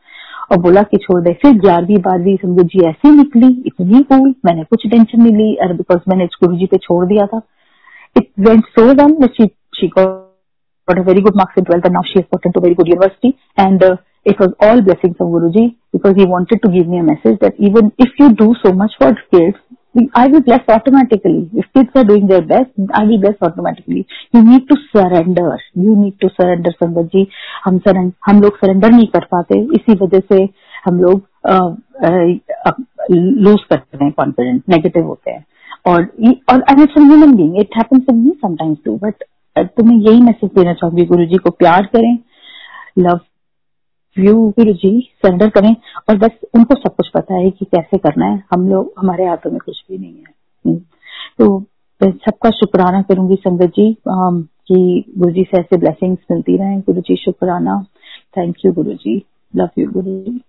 और 0.52 0.58
बोला 0.58 0.82
कि 0.82 0.96
छोड़ 0.96 1.20
दे 1.24 1.32
फिर 1.42 1.52
ग्यारहवीं 1.60 1.98
बारहवीं 2.02 2.36
संगत 2.36 2.66
जी 2.74 2.84
ऐसी 2.88 3.10
निकली 3.16 3.48
इतनी 3.66 4.02
कूल 4.12 4.34
मैंने 4.46 4.64
कुछ 4.70 4.86
टेंशन 4.90 5.22
नहीं 5.22 5.34
ली 5.36 5.54
अरे 5.64 5.74
बिकॉज़ 5.74 6.00
मैंने 6.08 6.26
गुरु 6.26 6.56
जी 6.58 6.66
पे 6.66 6.76
छोड़ 6.76 7.04
दिया 7.06 7.26
था 7.26 7.42
well 8.16 8.60
that 8.94 9.30
she 9.36 9.44
she 9.78 9.88
got 9.88 10.98
a 10.98 11.02
very 11.02 11.20
good 11.20 11.36
marks 11.36 11.56
in 11.56 11.64
12th 11.64 11.84
and 11.84 11.94
now 11.94 12.02
she 12.02 12.18
has 12.18 12.24
gotten 12.32 12.52
to 12.52 12.58
a 12.58 12.62
very 12.62 12.74
good 12.74 12.88
university 12.88 13.38
and 13.56 13.82
uh, 13.82 13.96
it 14.24 14.38
was 14.38 14.52
all 14.60 14.82
blessings 14.82 15.16
from 15.16 15.28
Guruji 15.28 15.76
because 15.92 16.14
he 16.16 16.26
wanted 16.26 16.60
to 16.62 16.68
give 16.68 16.86
me 16.86 16.98
a 16.98 17.02
message 17.02 17.38
that 17.40 17.54
even 17.58 17.92
if 17.98 18.08
you 18.18 18.34
do 18.34 18.54
so 18.64 18.72
much 18.72 18.92
for 18.98 19.14
kids, 19.30 19.56
I 20.14 20.28
will 20.28 20.40
bless 20.40 20.62
automatically. 20.68 21.50
If 21.52 21.66
kids 21.74 21.90
are 21.94 22.04
doing 22.04 22.28
their 22.28 22.42
best, 22.42 22.70
I 22.94 23.04
will 23.04 23.20
bless 23.20 23.36
automatically. 23.42 24.06
You 24.32 24.42
need 24.42 24.68
to 24.68 24.76
surrender. 24.92 25.58
You 25.74 25.96
need 25.96 26.20
to 26.20 26.30
surrender, 26.36 26.72
Sangat 26.80 27.10
ji. 27.10 27.26
हम 27.64 27.78
सरें, 27.78 28.12
हम 28.26 28.40
लोग 28.42 28.56
surrender 28.56 28.90
नहीं 28.90 29.06
कर 29.06 29.24
पाते 29.32 29.58
इसी 29.76 29.94
वजह 30.02 30.20
से 30.32 30.42
हम 30.84 31.00
लोग 31.00 31.26
लूज 33.46 33.64
करते 33.70 34.04
हैं 34.04 34.12
कॉन्फिडेंस 34.12 34.62
नेगेटिव 34.68 35.06
होते 35.06 35.30
हैं 35.30 35.44
और 35.86 36.02
और 36.52 36.64
and 36.70 36.80
it's 36.80 36.94
human 36.98 37.34
being 37.36 37.58
it 37.60 37.76
happens 37.76 38.02
to 38.06 38.14
me 38.14 38.30
sometimes 38.42 38.78
too 38.84 38.96
but 39.02 39.24
तुम्हें 39.76 39.98
यही 39.98 40.20
मैसेज 40.22 40.50
देना 40.58 40.72
चाहूँगी 40.72 41.06
गुरु 41.06 41.26
जी 41.26 41.36
को 41.36 41.50
प्यार 41.50 41.86
करें 41.96 42.16
love 42.98 43.20
you 44.18 44.48
Guru 44.48 44.72
ji 44.72 45.08
surrender 45.22 45.48
करें 45.50 45.76
और 46.08 46.16
बस 46.16 46.30
उनको 46.54 46.74
सब 46.74 46.94
कुछ 46.96 47.08
पता 47.08 47.34
है 47.34 47.50
कि 47.50 47.64
कैसे 47.64 47.98
करना 47.98 48.26
है। 48.26 48.44
हम 48.54 48.68
लोग, 48.68 48.92
हमारे 48.98 49.26
हाथों 49.26 49.50
में 49.50 49.60
कुछ 49.64 49.82
भी 49.90 49.98
नहीं 49.98 50.14
है। 50.14 50.34
हम्म। 50.66 50.76
तो 51.38 51.64
सबका 52.04 52.50
शुक्राना 52.50 53.02
करूँगी 53.02 53.34
संगत 53.34 53.72
जी। 53.76 53.96
कि 54.72 55.04
गुरु 55.18 55.32
जी 55.32 55.42
से 55.42 55.60
ऐसे 55.60 55.76
ब्लेसिंग्स 55.76 56.20
मिलती 56.30 56.56
रहे। 56.56 56.80
गुरु 56.80 57.00
जी 57.00 57.16
शुक्राना। 57.16 57.84
Thank 58.36 58.56
you 58.64 58.72
Guru 58.72 58.92
ji 58.92 59.22
love 59.56 59.68
you 59.78 59.90
Guru 59.90 60.06
ji 60.06 60.40